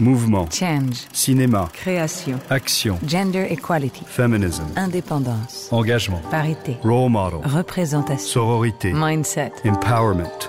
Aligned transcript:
Mouvement. 0.00 0.48
Change. 0.50 1.06
Cinéma. 1.12 1.68
Création. 1.72 2.38
Action. 2.50 2.98
Gender 3.06 3.46
equality. 3.50 4.04
Feminism. 4.06 4.64
Indépendance. 4.76 5.68
Engagement. 5.70 6.20
Parité. 6.30 6.78
Role 6.82 7.10
model. 7.10 7.40
Représentation. 7.44 8.26
Sororité. 8.26 8.92
Mindset. 8.92 9.52
Empowerment. 9.64 10.48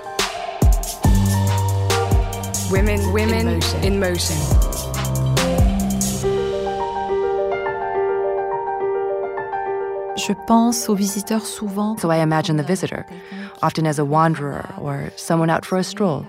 Women, 2.70 3.00
women 3.12 3.48
In 3.48 3.54
motion. 3.54 3.82
in 3.84 3.98
motion. 4.00 4.36
Je 10.16 10.32
pense 10.46 10.88
aux 10.88 10.94
visiteurs 10.94 11.44
souvent. 11.44 11.96
So 11.98 12.10
I 12.10 12.22
imagine 12.22 12.56
the 12.56 12.62
visitor, 12.62 13.04
often 13.62 13.86
as 13.86 13.98
a 13.98 14.04
wanderer 14.04 14.64
or 14.80 15.10
someone 15.16 15.50
out 15.50 15.64
for 15.66 15.76
a 15.76 15.82
stroll. 15.84 16.24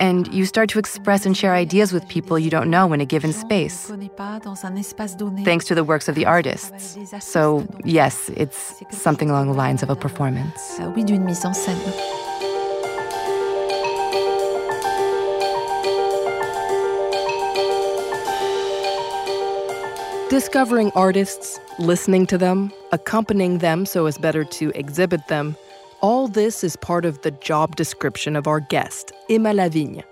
And 0.00 0.32
you 0.32 0.44
start 0.44 0.70
to 0.70 0.78
express 0.78 1.26
and 1.26 1.36
share 1.36 1.54
ideas 1.54 1.92
with 1.92 2.06
people 2.06 2.38
you 2.38 2.50
don't 2.50 2.70
know 2.70 2.92
in 2.92 3.00
a 3.00 3.04
given 3.04 3.32
space, 3.32 3.90
thanks 5.44 5.64
to 5.64 5.74
the 5.74 5.82
works 5.84 6.08
of 6.08 6.14
the 6.14 6.24
artists. 6.24 6.96
So, 7.20 7.66
yes, 7.84 8.30
it's 8.36 8.80
something 8.92 9.28
along 9.28 9.48
the 9.48 9.54
lines 9.54 9.82
of 9.82 9.90
a 9.90 9.96
performance. 9.96 10.78
Ah 10.78 10.92
oui, 10.94 11.02
d'une 11.04 11.24
mise 11.24 11.44
en 11.44 11.52
scène. 11.52 11.76
Discovering 20.30 20.92
artists, 20.94 21.58
listening 21.80 22.26
to 22.26 22.38
them, 22.38 22.70
accompanying 22.92 23.58
them 23.58 23.84
so 23.84 24.06
as 24.06 24.18
better 24.18 24.44
to 24.44 24.70
exhibit 24.76 25.26
them, 25.26 25.56
all 26.00 26.28
this 26.28 26.62
is 26.62 26.76
part 26.76 27.04
of 27.04 27.20
the 27.22 27.30
job 27.30 27.76
description 27.76 28.36
of 28.36 28.46
our 28.46 28.60
guest, 28.60 29.12
Emma 29.28 29.52
Lavigne, 29.52 30.02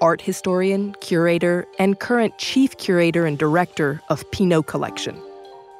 art 0.00 0.20
historian, 0.20 0.94
curator, 1.00 1.66
and 1.78 2.00
current 2.00 2.36
chief 2.38 2.76
curator 2.78 3.26
and 3.26 3.38
director 3.38 4.00
of 4.08 4.28
Pinault 4.32 4.66
Collection. 4.66 5.16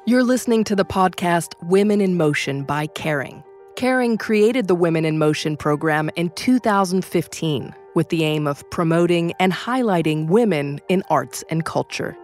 You're 0.05 0.23
listening 0.23 0.63
to 0.65 0.75
the 0.75 0.85
podcast 0.85 1.53
Women 1.63 1.99
in 1.99 2.15
Motion 2.15 2.63
by 2.63 2.87
Kering. 2.87 3.43
Kering 3.75 4.17
created 4.17 4.67
the 4.67 4.75
Women 4.75 5.03
in 5.03 5.17
Motion 5.17 5.57
program 5.57 6.09
in 6.15 6.29
2015 6.31 7.75
with 7.93 8.09
the 8.09 8.23
aim 8.23 8.47
of 8.47 8.67
promoting 8.69 9.33
and 9.39 9.51
highlighting 9.51 10.27
women 10.27 10.79
in 10.87 11.03
arts 11.09 11.43
and 11.49 11.65
culture. 11.65 12.17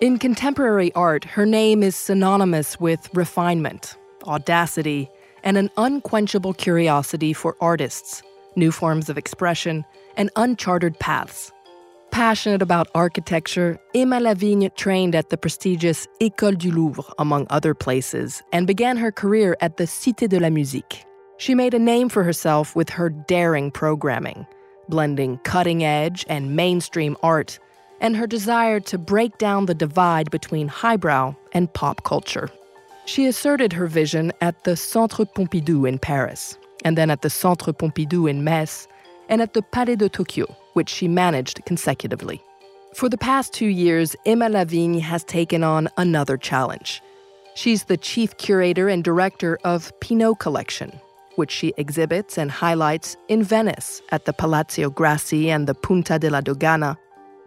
In 0.00 0.18
contemporary 0.18 0.92
art, 0.94 1.24
her 1.24 1.44
name 1.44 1.82
is 1.82 1.96
synonymous 1.96 2.78
with 2.78 3.08
refinement, 3.12 3.96
audacity, 4.24 5.10
and 5.42 5.56
an 5.56 5.70
unquenchable 5.76 6.54
curiosity 6.54 7.32
for 7.32 7.56
artists, 7.60 8.22
new 8.56 8.72
forms 8.72 9.08
of 9.08 9.18
expression, 9.18 9.84
and 10.16 10.30
uncharted 10.36 10.98
paths. 10.98 11.52
Passionate 12.10 12.62
about 12.62 12.88
architecture, 12.94 13.78
Emma 13.94 14.18
Lavigne 14.18 14.68
trained 14.76 15.14
at 15.14 15.28
the 15.28 15.36
prestigious 15.36 16.06
École 16.20 16.56
du 16.56 16.72
Louvre, 16.72 17.04
among 17.18 17.46
other 17.50 17.74
places, 17.74 18.42
and 18.52 18.66
began 18.66 18.96
her 18.96 19.12
career 19.12 19.56
at 19.60 19.76
the 19.76 19.84
Cité 19.84 20.28
de 20.28 20.40
la 20.40 20.48
Musique. 20.48 21.04
She 21.36 21.54
made 21.54 21.74
a 21.74 21.78
name 21.78 22.08
for 22.08 22.24
herself 22.24 22.74
with 22.74 22.90
her 22.90 23.10
daring 23.10 23.70
programming, 23.70 24.46
blending 24.88 25.38
cutting 25.44 25.84
edge 25.84 26.24
and 26.28 26.56
mainstream 26.56 27.16
art, 27.22 27.58
and 28.00 28.16
her 28.16 28.26
desire 28.26 28.80
to 28.80 28.98
break 28.98 29.38
down 29.38 29.66
the 29.66 29.74
divide 29.74 30.30
between 30.30 30.66
highbrow 30.66 31.36
and 31.52 31.72
pop 31.74 32.04
culture. 32.04 32.50
She 33.08 33.24
asserted 33.24 33.72
her 33.72 33.86
vision 33.86 34.34
at 34.42 34.64
the 34.64 34.76
Centre 34.76 35.24
Pompidou 35.24 35.88
in 35.88 35.98
Paris, 35.98 36.58
and 36.84 36.98
then 36.98 37.08
at 37.08 37.22
the 37.22 37.30
Centre 37.30 37.72
Pompidou 37.72 38.28
in 38.28 38.44
Metz, 38.44 38.86
and 39.30 39.40
at 39.40 39.54
the 39.54 39.62
Palais 39.62 39.96
de 39.96 40.10
Tokyo, 40.10 40.44
which 40.74 40.90
she 40.90 41.08
managed 41.08 41.64
consecutively. 41.64 42.42
For 42.92 43.08
the 43.08 43.16
past 43.16 43.54
two 43.54 43.68
years, 43.68 44.14
Emma 44.26 44.50
Lavigne 44.50 44.98
has 44.98 45.24
taken 45.24 45.64
on 45.64 45.88
another 45.96 46.36
challenge. 46.36 47.00
She's 47.54 47.84
the 47.84 47.96
chief 47.96 48.36
curator 48.36 48.90
and 48.90 49.02
director 49.02 49.58
of 49.64 49.90
Pinault 50.00 50.38
Collection, 50.38 50.92
which 51.36 51.50
she 51.50 51.72
exhibits 51.78 52.36
and 52.36 52.50
highlights 52.50 53.16
in 53.28 53.42
Venice 53.42 54.02
at 54.10 54.26
the 54.26 54.34
Palazzo 54.34 54.90
Grassi 54.90 55.50
and 55.50 55.66
the 55.66 55.74
Punta 55.74 56.18
della 56.18 56.42
Dogana, 56.42 56.98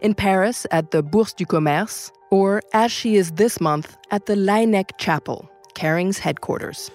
in 0.01 0.15
Paris 0.15 0.65
at 0.71 0.89
the 0.89 1.03
Bourse 1.03 1.33
du 1.33 1.45
Commerce, 1.45 2.11
or 2.31 2.61
as 2.73 2.91
she 2.91 3.15
is 3.15 3.33
this 3.33 3.61
month 3.61 3.97
at 4.09 4.25
the 4.25 4.35
Laennec 4.35 4.97
Chapel, 4.97 5.47
Kering's 5.75 6.17
headquarters. 6.17 6.89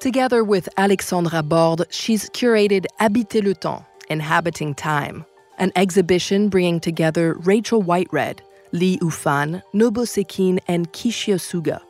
Together 0.00 0.44
with 0.44 0.68
Alexandra 0.76 1.42
Borde, 1.42 1.86
she's 1.88 2.28
curated 2.30 2.84
Habiter 3.00 3.42
le 3.42 3.54
Temps, 3.54 3.84
Inhabiting 4.10 4.74
Time, 4.74 5.24
an 5.56 5.72
exhibition 5.76 6.48
bringing 6.50 6.80
together 6.80 7.34
Rachel 7.34 7.82
Whiteread, 7.82 8.40
Lee 8.72 8.98
Ufan, 8.98 9.62
Nobuo 9.72 10.04
Sekine, 10.04 10.58
and 10.66 10.92
Kishio 10.92 11.36
Suga, 11.36 11.80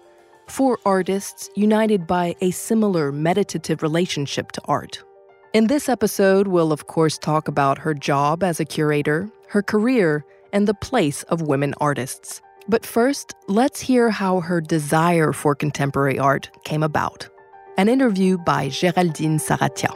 four 0.46 0.78
artists 0.84 1.48
united 1.56 2.06
by 2.06 2.36
a 2.42 2.50
similar 2.50 3.10
meditative 3.10 3.82
relationship 3.82 4.52
to 4.52 4.60
art. 4.66 5.02
In 5.54 5.68
this 5.68 5.88
episode, 5.88 6.46
we'll 6.48 6.72
of 6.72 6.86
course 6.88 7.16
talk 7.16 7.48
about 7.48 7.78
her 7.78 7.94
job 7.94 8.42
as 8.42 8.60
a 8.60 8.64
curator, 8.64 9.30
her 9.48 9.62
career, 9.62 10.24
and 10.54 10.66
the 10.66 10.72
place 10.72 11.22
of 11.24 11.42
women 11.42 11.74
artists. 11.82 12.40
But 12.66 12.86
first, 12.86 13.34
let's 13.48 13.80
hear 13.80 14.08
how 14.08 14.40
her 14.40 14.62
desire 14.62 15.34
for 15.34 15.54
contemporary 15.54 16.18
art 16.18 16.48
came 16.64 16.82
about. 16.82 17.28
An 17.76 17.90
interview 17.90 18.38
by 18.38 18.68
Géraldine 18.68 19.38
Sarratia. 19.38 19.92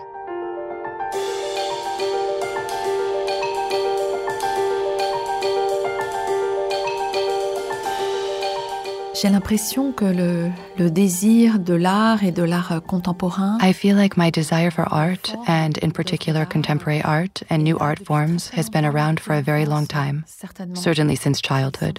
J'ai 9.21 9.31
l'impression 9.31 9.91
que 9.93 10.05
le, 10.05 10.51
le 10.79 10.91
désir 10.91 11.59
de 11.59 11.75
l'art 11.75 12.23
et 12.23 12.31
de 12.31 12.45
l'art 12.45 12.81
contemporain 12.87 13.59
I 13.61 13.73
feel 13.73 13.97
like 13.97 14.17
my 14.17 14.31
desire 14.31 14.71
for 14.71 14.87
art, 14.93 15.34
and 15.49 15.77
in 15.83 15.91
particular 15.91 16.47
contemporary 16.47 17.03
art 17.03 17.43
and 17.51 17.65
new 17.65 17.77
art 17.79 17.99
forms, 18.05 18.51
has 18.51 18.71
been 18.71 18.84
around 18.84 19.19
for 19.19 19.34
a 19.34 19.43
very 19.43 19.65
long 19.65 19.89
time, 19.89 20.25
certainly 20.75 21.17
since 21.17 21.41
childhood. 21.41 21.99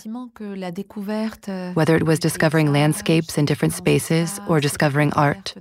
Whether 1.74 1.98
it 1.98 2.06
was 2.06 2.20
discovering 2.20 2.72
landscapes 2.72 3.38
in 3.38 3.46
different 3.46 3.74
spaces 3.74 4.40
or 4.48 4.62
discovering 4.62 5.12
art, 5.14 5.54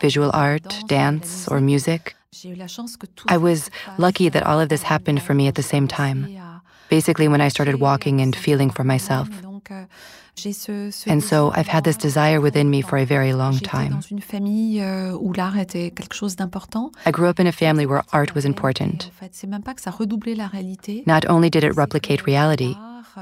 visual 0.00 0.30
art, 0.32 0.84
dance, 0.86 1.48
or 1.48 1.60
music, 1.60 2.16
I 3.28 3.36
was 3.36 3.70
lucky 3.98 4.28
that 4.30 4.42
all 4.46 4.60
of 4.60 4.68
this 4.70 4.82
happened 4.82 5.22
for 5.22 5.34
me 5.34 5.48
at 5.48 5.54
the 5.54 5.62
same 5.62 5.86
time. 5.86 6.53
Basically, 6.88 7.28
when 7.28 7.40
I 7.40 7.48
started 7.48 7.80
walking 7.80 8.20
and 8.20 8.34
feeling 8.36 8.70
for 8.70 8.84
myself. 8.84 9.28
And 11.06 11.22
so 11.22 11.52
I've 11.54 11.68
had 11.68 11.84
this 11.84 11.96
desire 11.96 12.40
within 12.40 12.68
me 12.68 12.82
for 12.82 12.98
a 12.98 13.04
very 13.04 13.32
long 13.32 13.58
time. 13.58 14.00
I 17.06 17.10
grew 17.12 17.28
up 17.28 17.40
in 17.40 17.46
a 17.46 17.52
family 17.52 17.86
where 17.86 18.02
art 18.12 18.34
was 18.34 18.44
important. 18.44 19.10
Not 21.06 21.24
only 21.26 21.50
did 21.50 21.64
it 21.64 21.76
replicate 21.76 22.26
reality, 22.26 22.74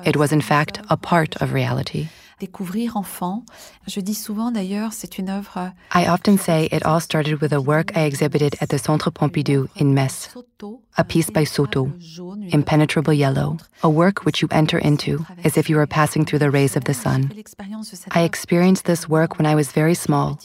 it 0.04 0.16
was 0.16 0.32
in 0.32 0.40
fact 0.40 0.80
a 0.88 0.96
part 0.96 1.36
of 1.42 1.52
reality. 1.52 2.08
Découvrir 2.42 2.96
enfant. 2.96 3.44
Je 3.86 4.00
dis 4.00 4.14
souvent 4.14 4.50
d'ailleurs, 4.50 4.92
c'est 4.92 5.16
une 5.18 5.28
œuvre. 5.30 5.70
I 5.94 6.08
often 6.08 6.36
say 6.36 6.68
it 6.72 6.84
all 6.84 7.00
started 7.00 7.40
with 7.40 7.52
a 7.52 7.60
work 7.60 7.96
I 7.96 8.00
exhibited 8.00 8.56
at 8.60 8.68
the 8.68 8.78
Centre 8.78 9.12
Pompidou 9.12 9.68
in 9.76 9.94
Metz, 9.94 10.28
a 10.98 11.04
piece 11.04 11.30
by 11.30 11.44
Soto, 11.44 11.92
Impenetrable 12.50 13.12
Yellow, 13.12 13.58
a 13.82 13.88
work 13.88 14.24
which 14.24 14.42
you 14.42 14.48
enter 14.50 14.78
into 14.78 15.24
as 15.44 15.56
if 15.56 15.70
you 15.70 15.76
were 15.76 15.86
passing 15.86 16.24
through 16.24 16.40
the 16.40 16.50
rays 16.50 16.76
of 16.76 16.84
the 16.84 16.94
sun. 16.94 17.30
I 18.10 18.22
experienced 18.22 18.86
this 18.86 19.08
work 19.08 19.38
when 19.38 19.46
I 19.46 19.54
was 19.54 19.70
very 19.70 19.94
small, 19.94 20.38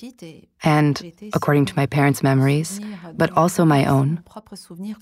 and, 0.64 1.02
according 1.34 1.66
to 1.66 1.74
my 1.76 1.88
parents' 1.88 2.22
memories, 2.22 2.80
but 3.16 3.32
also 3.36 3.66
my 3.66 3.86
own, 3.86 4.20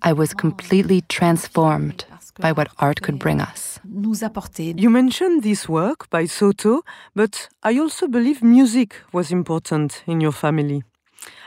I 0.01 0.13
was 0.13 0.33
completely 0.33 1.01
transformed 1.09 2.05
by 2.39 2.51
what 2.51 2.67
art 2.79 3.01
could 3.01 3.19
bring 3.19 3.41
us. 3.41 3.79
You 3.85 4.89
mentioned 4.89 5.43
this 5.43 5.69
work 5.69 6.09
by 6.09 6.25
Soto, 6.25 6.81
but 7.15 7.49
I 7.63 7.79
also 7.79 8.07
believe 8.07 8.43
music 8.43 8.95
was 9.13 9.31
important 9.31 10.03
in 10.07 10.21
your 10.21 10.33
family. 10.33 10.83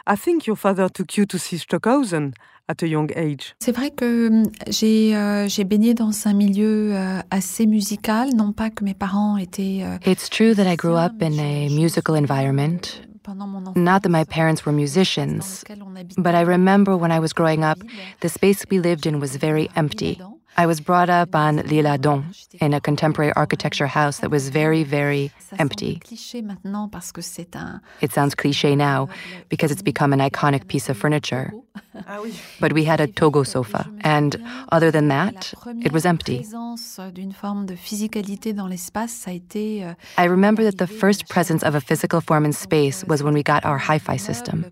I 0.07 0.17
think 0.17 0.47
your 0.47 0.57
father 0.57 0.89
took 0.89 1.17
you 1.17 1.27
to 1.27 1.39
see 1.39 1.59
Stockhausen 1.59 2.35
at 2.69 2.83
a 2.83 2.87
young 2.87 3.11
age. 3.15 3.55
C'est 3.61 3.73
vrai 3.73 3.91
que 3.91 4.43
j'ai 4.69 5.15
euh, 5.17 5.49
j'ai 5.49 5.65
baigné 5.65 5.95
dans 5.95 6.27
un 6.27 6.33
milieu 6.33 6.95
euh, 6.95 7.21
assez 7.31 7.67
musical, 7.67 8.31
non 8.35 8.53
pas 8.53 8.71
que 8.71 8.85
mes 8.85 8.95
parents 8.95 9.37
étaient 9.37 9.81
euh, 9.83 9.99
It's 10.07 10.29
true 10.31 10.55
that 10.55 10.67
I 10.71 10.77
grew 10.77 10.97
up 10.97 11.23
in 11.23 11.39
a 11.39 11.69
musical 11.71 12.15
environment. 12.15 13.03
Not 13.77 14.01
that 14.05 14.09
my 14.09 14.25
parents 14.25 14.65
were 14.65 14.73
musicians, 14.73 15.63
but 16.17 16.35
I 16.35 16.41
remember 16.41 16.97
when 16.97 17.13
I 17.13 17.21
was 17.21 17.35
growing 17.35 17.63
up, 17.63 17.77
the 18.21 18.29
space 18.31 18.65
we 18.71 18.81
lived 18.81 19.05
in 19.07 19.21
was 19.21 19.37
very 19.37 19.69
empty. 19.77 20.19
I 20.59 20.67
was 20.67 20.81
brought 20.81 21.09
up 21.09 21.37
on 21.37 21.59
L'Isle 21.71 21.87
Adam 21.87 22.33
in 22.61 22.75
a 22.75 22.81
contemporary 22.81 23.33
architecture 23.35 23.87
house 23.87 24.19
that 24.19 24.31
was 24.31 24.49
very, 24.49 24.83
very 24.83 25.31
empty. 25.57 26.03
It 28.01 28.13
sounds 28.13 28.35
cliche 28.35 28.75
now 28.75 29.09
because 29.49 29.71
it's 29.71 29.83
become 29.83 30.13
an 30.13 30.19
iconic 30.19 30.67
piece 30.67 30.89
of 30.89 30.97
furniture. 30.99 31.53
But 32.59 32.73
we 32.73 32.83
had 32.83 33.01
a 33.01 33.07
Togo 33.07 33.45
sofa, 33.45 33.89
and 34.01 34.37
other 34.73 34.91
than 34.91 35.07
that, 35.09 35.55
it 35.81 35.93
was 35.93 36.05
empty. 36.05 36.45
I 40.17 40.25
remember 40.25 40.65
that 40.65 40.79
the 40.79 40.87
first 40.89 41.29
presence 41.29 41.63
of 41.63 41.77
a 41.77 41.81
physical 41.81 42.21
form 42.21 42.45
in 42.45 42.53
space 42.53 43.05
was 43.05 43.23
when 43.23 43.35
we 43.35 43.45
got 43.45 43.65
our 43.65 43.79
hi 43.79 43.99
fi 44.01 44.17
system. 44.17 44.67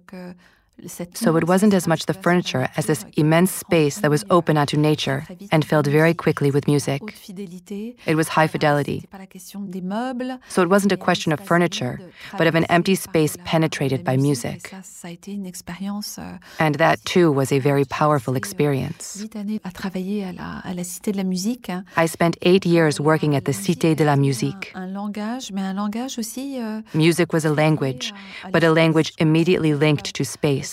So 1.15 1.37
it 1.37 1.45
wasn't 1.45 1.73
as 1.73 1.87
much 1.89 2.05
the 2.05 2.13
furniture 2.13 2.69
as 2.77 2.87
this 2.87 3.05
immense 3.17 3.51
space 3.51 4.01
that 4.01 4.11
was 4.11 4.25
open 4.29 4.59
onto 4.59 4.77
nature 4.77 5.27
and 5.51 5.65
filled 5.65 5.87
very 5.87 6.13
quickly 6.13 6.51
with 6.51 6.67
music. 6.69 7.01
It 8.07 8.15
was 8.15 8.29
high 8.29 8.47
fidelity. 8.47 9.09
So 10.49 10.63
it 10.63 10.69
wasn't 10.69 10.93
a 10.93 10.97
question 10.97 11.33
of 11.33 11.41
furniture, 11.41 11.99
but 12.37 12.47
of 12.47 12.55
an 12.55 12.65
empty 12.65 12.95
space 12.95 13.37
penetrated 13.45 14.05
by 14.05 14.17
music. 14.19 14.73
And 16.59 16.75
that 16.75 17.05
too 17.05 17.33
was 17.33 17.53
a 17.53 17.59
very 17.59 17.85
powerful 17.87 18.37
experience. 18.37 19.25
I 21.97 22.07
spent 22.07 22.37
eight 22.43 22.67
years 22.67 23.01
working 23.01 23.35
at 23.35 23.45
the 23.47 23.53
Cité 23.53 23.97
de 23.97 24.05
la 24.05 24.17
Musique. 24.17 24.73
Music 26.95 27.33
was 27.33 27.45
a 27.45 27.53
language, 27.53 28.13
but 28.53 28.63
a 28.63 28.73
language 28.73 29.13
immediately 29.19 29.73
linked 29.75 30.15
to 30.15 30.25
space. 30.25 30.66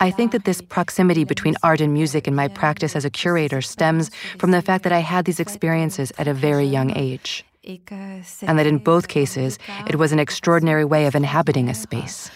I 0.00 0.10
think 0.10 0.32
that 0.32 0.44
this 0.44 0.60
proximity 0.60 1.24
between 1.24 1.54
art 1.62 1.80
and 1.80 1.92
music 1.92 2.28
in 2.28 2.34
my 2.34 2.48
practice 2.48 2.96
as 2.96 3.04
a 3.04 3.10
curator 3.10 3.60
stems 3.60 4.10
from 4.38 4.50
the 4.50 4.62
fact 4.62 4.84
that 4.84 4.92
I 4.92 5.00
had 5.00 5.24
these 5.24 5.40
experiences 5.40 6.12
at 6.18 6.28
a 6.28 6.34
very 6.34 6.66
young 6.66 6.96
age. 6.96 7.44
And 8.42 8.58
that 8.58 8.66
in 8.66 8.78
both 8.78 9.08
cases, 9.08 9.58
it 9.86 9.96
was 9.96 10.12
an 10.12 10.18
extraordinary 10.18 10.84
way 10.84 11.06
of 11.06 11.14
inhabiting 11.14 11.68
a 11.68 11.74
space. 11.74 12.30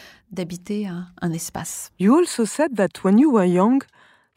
You 1.98 2.14
also 2.14 2.44
said 2.44 2.76
that 2.76 3.04
when 3.04 3.18
you 3.18 3.30
were 3.30 3.44
young, 3.44 3.82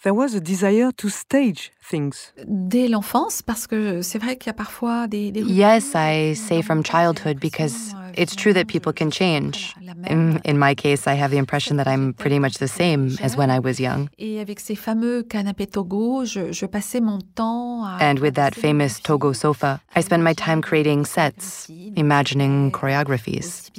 there 0.04 0.13
was 0.13 0.36
a 0.36 0.39
desire 0.39 0.92
to 0.92 1.10
stage 1.10 1.71
things. 1.81 2.31
Dès 2.45 2.88
l'enfance, 2.88 3.42
parce 3.42 3.66
que 3.68 4.01
c'est 4.01 4.19
vrai 4.19 4.38
qu'il 4.38 4.48
y 4.48 4.51
a 4.51 4.54
parfois 4.54 5.07
des, 5.07 5.31
des 5.31 5.42
Yes, 5.42 5.95
I 5.95 6.36
say 6.36 6.62
from 6.62 6.83
childhood 6.83 7.39
because 7.39 7.94
it's 8.18 8.36
true 8.36 8.54
that 8.54 8.68
people 8.68 8.94
can 8.94 9.12
change. 9.12 9.76
In, 10.08 10.42
in, 10.44 10.58
my 10.58 10.74
case, 10.76 11.08
I 11.08 11.14
have 11.14 11.32
the 11.32 11.38
impression 11.38 11.78
that 11.78 11.88
I'm 11.88 12.14
pretty 12.14 12.40
much 12.40 12.58
the 12.58 12.68
same 12.68 13.18
as 13.22 13.36
when 13.36 13.50
I 13.52 13.60
was 13.60 13.80
young. 13.80 14.10
And 18.08 18.20
with 18.20 18.36
that 18.36 18.56
famous 18.56 19.00
Togo 19.00 19.34
sofa, 19.34 19.82
I 19.96 20.02
spent 20.02 20.24
my 20.24 20.34
time 20.34 20.62
creating 20.62 21.06
sets, 21.06 21.70
imagining 21.96 22.72
choreographies. 22.72 23.70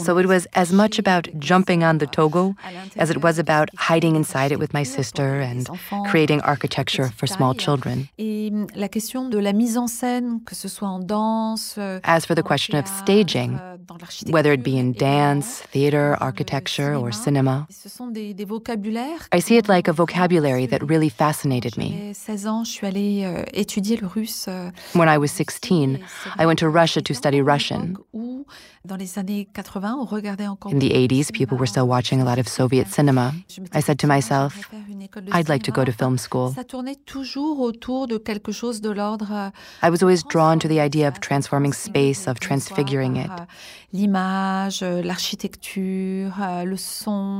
So 0.00 0.18
it 0.18 0.26
was 0.26 0.46
as 0.54 0.72
much 0.72 0.98
about 0.98 1.28
jumping 1.38 1.82
on 1.82 1.98
the 1.98 2.06
Togo 2.06 2.54
as 2.96 3.10
it 3.10 3.22
was 3.22 3.38
about 3.38 3.70
hiding 3.76 4.16
inside 4.16 4.52
it 4.52 4.58
with 4.58 4.72
my 4.72 4.82
sister 4.82 5.40
and 5.40 5.68
creating 6.06 6.40
architecture 6.42 7.10
for 7.16 7.26
small 7.26 7.54
children. 7.54 8.08
As 12.04 12.27
for 12.28 12.34
the 12.34 12.42
question 12.42 12.76
of 12.76 12.86
staging, 12.86 13.58
whether 14.28 14.52
it 14.52 14.62
be 14.62 14.76
in 14.76 14.92
dance, 14.92 15.62
theater, 15.72 16.14
architecture, 16.20 16.94
or 16.94 17.10
cinema. 17.10 17.66
I 19.32 19.40
see 19.40 19.56
it 19.56 19.66
like 19.66 19.88
a 19.88 19.94
vocabulary 19.94 20.66
that 20.66 20.82
really 20.92 21.08
fascinated 21.08 21.78
me. 21.78 22.12
When 24.92 25.08
I 25.08 25.18
was 25.18 25.32
16, 25.32 26.04
I 26.36 26.44
went 26.44 26.58
to 26.58 26.68
Russia 26.68 27.00
to 27.00 27.14
study 27.14 27.40
Russian. 27.40 27.96
In 28.90 30.78
the 30.78 30.90
80s, 30.90 31.32
people 31.32 31.56
were 31.58 31.66
still 31.66 31.86
watching 31.86 32.20
a 32.20 32.24
lot 32.24 32.38
of 32.38 32.48
Soviet 32.48 32.88
cinema. 32.88 33.34
I 33.72 33.80
said 33.80 33.98
to 34.00 34.06
myself, 34.06 34.68
I'd 35.32 35.48
like 35.48 35.62
to 35.64 35.70
go 35.70 35.84
to 35.84 35.92
film 35.92 36.16
school. 36.18 36.54
I 39.82 39.90
was 39.90 40.02
always 40.02 40.22
drawn 40.22 40.58
to 40.60 40.68
the 40.68 40.80
idea 40.80 41.08
of 41.08 41.20
transforming 41.20 41.72
space, 41.72 42.26
of 42.26 42.40
transfiguring 42.40 43.16
it. 43.16 43.30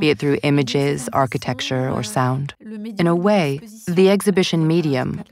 Be 0.00 0.10
it 0.10 0.18
through 0.18 0.38
images, 0.42 1.08
architecture, 1.12 1.90
or 1.90 2.02
sound. 2.02 2.54
In 2.98 3.06
a 3.06 3.14
way, 3.14 3.60
the 3.86 4.10
exhibition 4.10 4.66
medium, 4.66 5.22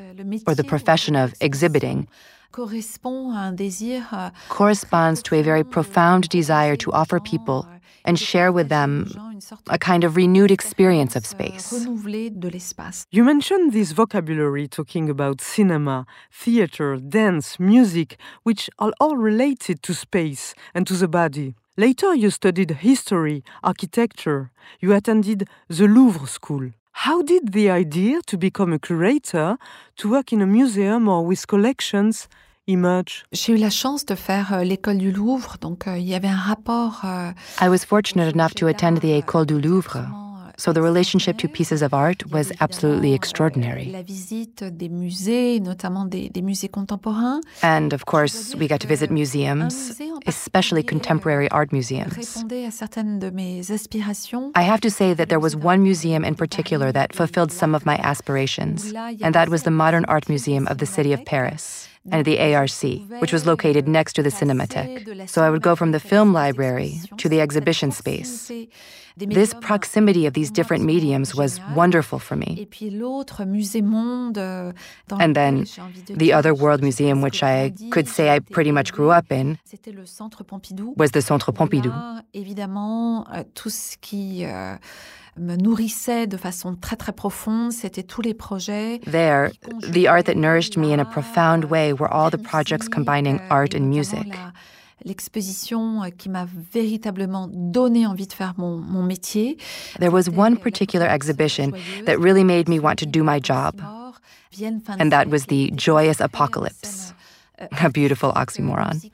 or 0.46 0.54
the 0.54 0.64
profession 0.64 1.16
of 1.16 1.34
exhibiting, 1.40 2.08
corresponds 4.48 5.22
to 5.22 5.34
a 5.34 5.42
very 5.42 5.64
profound 5.64 6.28
desire 6.28 6.76
to 6.76 6.92
offer 6.92 7.20
people 7.20 7.66
and 8.06 8.18
share 8.18 8.52
with 8.52 8.68
them 8.68 9.10
a 9.68 9.78
kind 9.78 10.04
of 10.04 10.16
renewed 10.16 10.50
experience 10.50 11.16
of 11.16 11.26
space. 11.26 11.72
You 13.10 13.24
mentioned 13.24 13.72
this 13.72 13.92
vocabulary 13.92 14.68
talking 14.68 15.10
about 15.10 15.40
cinema, 15.40 16.06
theater, 16.32 16.96
dance, 16.96 17.58
music, 17.58 18.16
which 18.44 18.70
are 18.78 18.92
all 19.00 19.16
related 19.16 19.82
to 19.82 19.92
space 19.92 20.54
and 20.74 20.86
to 20.86 20.94
the 20.94 21.08
body. 21.08 21.54
Later, 21.76 22.14
you 22.14 22.30
studied 22.30 22.70
history, 22.70 23.44
architecture. 23.62 24.50
You 24.80 24.94
attended 24.94 25.46
the 25.68 25.86
Louvre 25.86 26.26
School. 26.26 26.70
How 27.04 27.22
did 27.22 27.52
the 27.52 27.70
idea 27.70 28.20
to 28.26 28.38
become 28.38 28.72
a 28.72 28.78
curator, 28.78 29.58
to 29.98 30.10
work 30.10 30.32
in 30.32 30.40
a 30.40 30.46
museum 30.46 31.08
or 31.08 31.26
with 31.26 31.46
collections, 31.46 32.26
emerge? 32.66 33.24
J'ai 33.32 33.52
eu 33.52 33.58
la 33.58 33.68
chance 33.68 34.06
de 34.06 34.14
faire 34.14 34.54
euh, 34.54 34.64
l'école 34.64 34.96
du 34.96 35.12
Louvre, 35.12 35.58
donc 35.60 35.86
euh, 35.86 35.98
il 35.98 36.08
y 36.08 36.14
avait 36.14 36.26
un 36.28 36.36
rapport. 36.36 37.02
Euh, 37.04 37.32
I 37.60 37.68
was 37.68 37.84
fortunate 37.86 38.34
enough 38.34 38.54
to 38.54 38.66
attend 38.66 39.00
the 39.00 39.12
École 39.12 39.44
du 39.44 39.54
euh, 39.54 39.60
Louvre. 39.60 40.25
So 40.56 40.72
the 40.72 40.82
relationship 40.82 41.38
to 41.38 41.48
pieces 41.48 41.82
of 41.82 41.92
art 41.92 42.30
was 42.30 42.52
absolutely 42.60 43.12
extraordinary. 43.12 43.86
La 43.92 44.02
visite 44.02 44.64
des 44.64 44.88
musées, 44.88 45.60
notamment 45.60 46.06
des, 46.08 46.28
des 46.30 46.42
musées 46.42 46.68
contemporains. 46.68 47.40
And 47.62 47.92
of 47.92 48.06
course, 48.06 48.54
we 48.54 48.66
got 48.66 48.80
to 48.80 48.88
visit 48.88 49.10
museums, 49.10 50.00
especially 50.26 50.82
contemporary 50.82 51.48
art 51.50 51.72
museums. 51.72 52.16
à 52.66 52.72
certaines 52.72 53.18
de 53.18 53.30
mes 53.30 53.70
aspirations. 53.70 54.52
I 54.54 54.62
have 54.62 54.80
to 54.80 54.90
say 54.90 55.14
that 55.14 55.28
there 55.28 55.40
was 55.40 55.54
one 55.54 55.82
museum 55.82 56.24
in 56.24 56.34
particular 56.34 56.92
that 56.92 57.14
fulfilled 57.14 57.52
some 57.52 57.74
of 57.74 57.84
my 57.84 57.96
aspirations, 57.98 58.92
and 59.22 59.34
that 59.34 59.48
was 59.48 59.62
the 59.64 59.70
Modern 59.70 60.04
Art 60.06 60.28
Museum 60.28 60.66
of 60.68 60.78
the 60.78 60.86
city 60.86 61.12
of 61.12 61.24
Paris 61.24 61.88
and 62.12 62.24
the 62.24 62.38
ARC, 62.54 62.82
which 63.20 63.32
was 63.32 63.46
located 63.46 63.88
next 63.88 64.12
to 64.14 64.22
the 64.22 64.30
Cinematheque. 64.30 65.28
So 65.28 65.42
I 65.42 65.50
would 65.50 65.62
go 65.62 65.74
from 65.76 65.92
the 65.92 66.00
film 66.00 66.32
library 66.32 67.00
to 67.18 67.28
the 67.28 67.40
exhibition 67.40 67.90
space. 67.90 68.50
This 69.18 69.54
proximity 69.62 70.26
of 70.26 70.34
these 70.34 70.50
different 70.50 70.84
mediums 70.84 71.34
was 71.34 71.58
wonderful 71.74 72.18
for 72.18 72.36
me. 72.36 72.68
And 75.18 75.34
then 75.34 75.66
the 76.08 76.32
other 76.34 76.52
world 76.54 76.82
museum, 76.82 77.22
which 77.22 77.42
I 77.42 77.72
could 77.90 78.08
say 78.08 78.28
I 78.28 78.40
pretty 78.40 78.72
much 78.72 78.92
grew 78.92 79.10
up 79.10 79.32
in, 79.32 79.58
was 80.96 81.12
the 81.12 81.22
Centre 81.22 81.52
Pompidou. 81.52 82.22
Me 85.38 85.56
nourrissait 85.56 86.26
de 86.26 86.36
façon 86.38 86.76
très 86.76 86.96
très 86.96 87.12
profonde, 87.12 87.70
c'était 87.70 88.02
tous 88.02 88.22
les 88.22 88.32
projets. 88.32 89.00
There, 89.04 89.50
the 89.82 90.06
art 90.06 90.24
that 90.24 90.34
nourished 90.34 90.78
me 90.78 90.94
in 90.94 90.98
a 90.98 91.04
profound 91.04 91.64
way 91.64 91.92
were 91.92 92.08
all 92.10 92.30
the 92.30 92.38
projects 92.38 92.88
combining 92.88 93.38
art 93.50 93.74
and 93.74 93.82
music. 93.82 94.34
L'exposition 95.04 96.00
qui 96.16 96.30
m'a 96.30 96.46
véritablement 96.72 97.48
donné 97.52 98.06
envie 98.06 98.26
de 98.26 98.32
faire 98.32 98.54
mon, 98.56 98.78
mon 98.78 99.02
métier. 99.02 99.58
There 100.00 100.10
was 100.10 100.30
one 100.30 100.56
particular 100.56 101.06
exhibition 101.06 101.72
that 102.06 102.18
really 102.18 102.42
made 102.42 102.66
me 102.68 102.80
want 102.80 102.96
to 103.00 103.06
do 103.06 103.22
my 103.22 103.38
job, 103.38 103.80
and 104.98 105.10
that 105.10 105.28
was 105.28 105.46
the 105.46 105.70
Joyous 105.76 106.20
Apocalypse. 106.20 107.05
A 107.82 107.90
beautiful 107.90 108.32
oxymoron. 108.32 109.10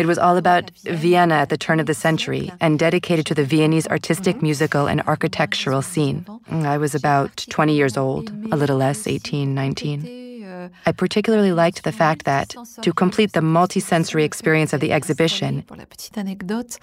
It 0.00 0.06
was 0.06 0.18
all 0.18 0.36
about 0.36 0.70
Vienna 0.84 1.34
at 1.34 1.50
the 1.50 1.58
turn 1.58 1.80
of 1.80 1.86
the 1.86 1.94
century 1.94 2.50
and 2.60 2.78
dedicated 2.78 3.26
to 3.26 3.34
the 3.34 3.44
Viennese 3.44 3.86
artistic, 3.88 4.40
musical, 4.40 4.86
and 4.86 5.02
architectural 5.02 5.82
scene. 5.82 6.24
I 6.50 6.78
was 6.78 6.94
about 6.94 7.44
20 7.50 7.74
years 7.74 7.96
old, 7.96 8.30
a 8.50 8.56
little 8.56 8.78
less, 8.78 9.06
18, 9.06 9.54
19. 9.54 10.23
I 10.86 10.92
particularly 10.92 11.52
liked 11.52 11.82
the 11.84 11.92
fact 11.92 12.24
that, 12.24 12.54
to 12.82 12.92
complete 12.92 13.32
the 13.32 13.40
multisensory 13.40 14.24
experience 14.24 14.72
of 14.72 14.80
the 14.80 14.92
exhibition, 14.92 15.62
Pour 15.66 15.76
la 15.76 15.84
petite 15.86 16.16
anecdote, 16.18 16.78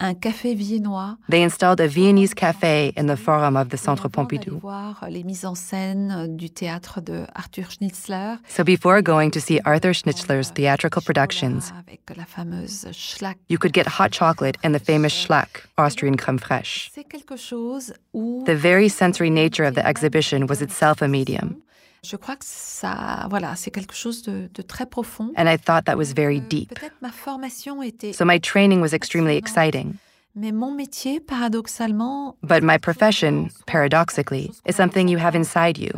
un 0.00 0.14
café 0.14 0.54
viennois 0.54 1.16
they 1.28 1.42
installed 1.42 1.80
a 1.80 1.88
Viennese 1.88 2.34
cafe 2.34 2.92
in 2.96 3.06
the 3.06 3.16
forum 3.16 3.56
of 3.56 3.70
the 3.70 3.76
Centre 3.76 4.08
Pompidou. 4.08 4.60
voir 4.60 5.04
les 5.10 5.22
mises 5.24 5.44
en 5.44 5.54
scène 5.54 6.36
du 6.36 6.48
théâtre 6.50 7.00
de 7.02 7.26
Arthur 7.34 7.70
Schnitzler. 7.70 8.36
So 8.48 8.64
before 8.64 9.02
going 9.02 9.30
to 9.30 9.40
see 9.40 9.60
Arthur 9.64 9.92
Schnitzler's 9.92 10.50
theatrical 10.50 11.02
productions, 11.02 11.72
Avec 11.78 12.00
la 12.16 12.24
fameuse 12.24 12.86
Schlag. 12.92 13.36
you 13.48 13.58
could 13.58 13.72
get 13.72 13.86
hot 13.86 14.10
chocolate 14.12 14.56
and 14.62 14.72
the 14.74 14.78
famous 14.80 15.12
Schlag, 15.12 15.48
Austrian 15.76 16.16
creme 16.16 16.38
fraiche. 16.38 16.90
C'est 16.94 17.04
quelque 17.04 17.36
chose 17.36 17.92
où 18.14 18.44
The 18.46 18.54
very 18.54 18.88
sensory 18.88 19.30
nature 19.30 19.64
of 19.64 19.74
the 19.74 19.86
exhibition 19.86 20.46
was 20.46 20.60
itself 20.62 21.02
a 21.02 21.08
medium, 21.08 21.62
Je 22.04 22.16
crois 22.16 22.36
que 22.36 22.44
ça, 22.46 23.26
voilà, 23.28 23.56
c'est 23.56 23.70
quelque 23.70 23.94
chose 23.94 24.22
de, 24.22 24.48
de 24.54 24.62
très 24.62 24.86
profond. 24.86 25.32
and 25.36 25.48
I 25.48 25.56
thought 25.58 25.84
that 25.86 25.96
was 25.96 26.12
very 26.14 26.38
Euh, 26.38 26.48
deep. 26.48 26.68
Peut-être 26.74 26.94
ma 27.02 27.10
formation 27.10 27.82
était, 27.82 28.12
So 28.12 28.24
my 28.24 28.38
training 28.40 28.80
was 28.80 28.94
extremely 28.94 29.36
exciting. 29.36 29.94
mais 30.36 30.52
mon 30.52 30.72
métier, 30.72 31.18
paradoxalement, 31.20 32.36
But 32.42 32.62
my 32.62 32.78
profession, 32.78 33.48
paradoxically, 33.66 34.50
is 34.66 34.74
something 34.76 35.08
you 35.08 35.18
have 35.18 35.34
inside 35.34 35.76
you. 35.78 35.90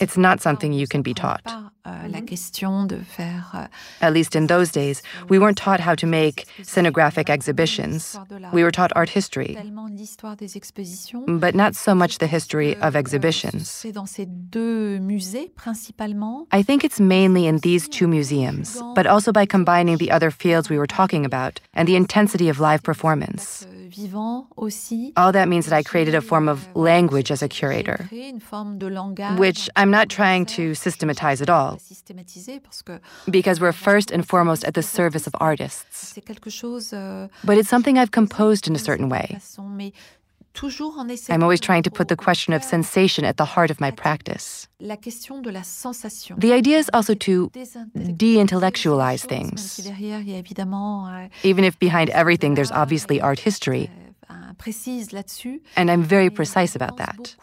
It's 0.00 0.16
not 0.16 0.40
something 0.40 0.72
you 0.72 0.86
can 0.86 1.02
be 1.02 1.14
taught. 1.14 1.42
pas, 1.44 1.72
euh, 1.86 2.08
la 2.08 2.20
mm-hmm. 2.20 2.26
question 2.26 2.84
de 2.86 2.96
faire 2.96 3.50
euh, 3.54 3.66
At 4.00 4.12
least 4.12 4.36
in 4.36 4.46
those 4.46 4.70
days, 4.70 5.02
we 5.28 5.38
weren't 5.38 5.56
taught 5.56 5.80
how 5.80 5.94
to 5.96 6.06
make 6.06 6.46
scenographic 6.62 7.28
exhibitions. 7.28 8.16
We 8.52 8.62
were 8.62 8.70
taught 8.70 8.92
art 8.94 9.10
history, 9.10 9.54
tellement 9.54 9.88
l'histoire 9.88 10.36
des 10.36 10.56
expositions. 10.56 11.24
but 11.26 11.54
not 11.54 11.74
so 11.74 11.94
much 11.94 12.18
the 12.18 12.28
history 12.28 12.76
euh, 12.76 12.88
of 12.88 12.92
Euh, 12.94 12.98
exhibitions. 12.98 13.64
C'est 13.64 13.92
dans 13.92 14.06
ces 14.06 14.26
deux 14.26 14.98
musées 14.98 15.50
principalement. 15.56 16.46
I 16.52 16.62
think 16.62 16.84
it's 16.84 17.00
mainly 17.00 17.46
in 17.46 17.58
these 17.58 17.88
two 17.88 18.06
museums, 18.06 18.80
but 18.94 19.06
also 19.06 19.32
by 19.32 19.46
combining 19.46 19.96
the 19.98 20.10
other 20.10 20.30
fields 20.30 20.70
we 20.70 20.78
were 20.78 20.86
talking 20.86 21.24
about 21.24 21.60
and 21.74 21.86
the 21.86 21.96
intensity 21.96 22.48
of 22.48 22.60
live 22.60 22.80
euh, 22.80 22.92
performance. 22.92 23.66
Euh, 23.92 24.02
vivant 24.02 24.48
aussi. 24.56 25.12
All 25.16 25.32
that 25.32 25.46
means 25.46 25.62
that 25.66 25.78
I 25.78 25.82
created 25.82 26.14
a 26.14 26.20
form 26.20 26.48
of 26.48 26.66
euh, 26.74 26.82
language 26.82 27.30
as 27.30 27.42
a 27.42 27.48
curator, 27.48 27.96
créé 28.08 28.28
une 28.28 28.40
forme 28.40 28.78
de 28.78 28.86
langage 28.86 29.38
which 29.38 29.68
I'm 29.76 29.90
not 29.90 30.08
trying 30.08 30.46
to 30.56 30.74
systematize 30.74 31.42
at 31.42 31.50
all, 31.50 31.78
systématiser 31.78 32.60
parce 32.60 32.82
que 32.82 33.00
because 33.30 33.60
we're 33.60 33.72
first 33.72 34.10
and 34.10 34.22
foremost 34.22 34.64
at 34.64 34.72
the 34.72 34.82
service 34.82 35.26
of 35.26 35.34
artists. 35.40 36.12
c'est 36.14 36.24
quelque 36.24 36.50
chose 36.50 36.92
euh, 36.92 37.28
But 37.44 37.58
it's 37.58 37.68
something 37.68 37.96
I've 37.98 38.12
composed 38.12 38.68
in 38.68 38.74
a 38.74 38.78
certain 38.78 39.08
way. 39.08 39.38
Façon, 40.52 40.66
mais 40.66 40.70
toujours 40.70 40.98
en 40.98 41.08
essayant 41.08 41.36
I'm 41.36 41.42
always 41.42 41.60
trying 41.60 41.82
to 41.82 41.90
put 41.90 42.08
the 42.08 42.16
question 42.16 42.54
of 42.54 42.62
sensation 42.62 43.24
at 43.24 43.34
the 43.36 43.56
heart 43.56 43.70
of 43.70 43.80
my 43.80 43.90
practice. 43.90 44.68
la 44.80 44.96
question 44.96 45.40
de 45.42 45.50
la 45.50 45.62
sensation. 45.62 46.36
The 46.38 46.52
idea 46.52 46.78
is 46.78 46.88
also 46.92 47.14
to 47.14 47.50
Désintellectualiser 47.52 48.16
de-intellectualize 48.16 49.24
les 49.24 49.28
choses, 49.28 49.40
même 49.42 49.50
things. 49.50 49.72
si 49.72 49.82
derrière 49.82 50.20
il 50.20 50.30
y 50.30 50.34
a 50.34 50.38
évidemment 50.38 51.08
euh, 51.08 51.28
Even 51.44 51.64
if 51.64 51.78
behind 51.78 52.10
everything 52.10 52.54
there's 52.54 52.72
obviously 52.72 53.20
euh, 53.20 53.24
art 53.26 53.38
history, 53.44 53.88
euh, 54.30 54.34
un 54.50 54.54
précise 54.54 55.12
là-dessus. 55.12 55.62
and 55.76 55.88
I'm 55.90 56.02
very 56.02 56.30
precise 56.30 56.74
about 56.76 56.96
that. 56.98 57.36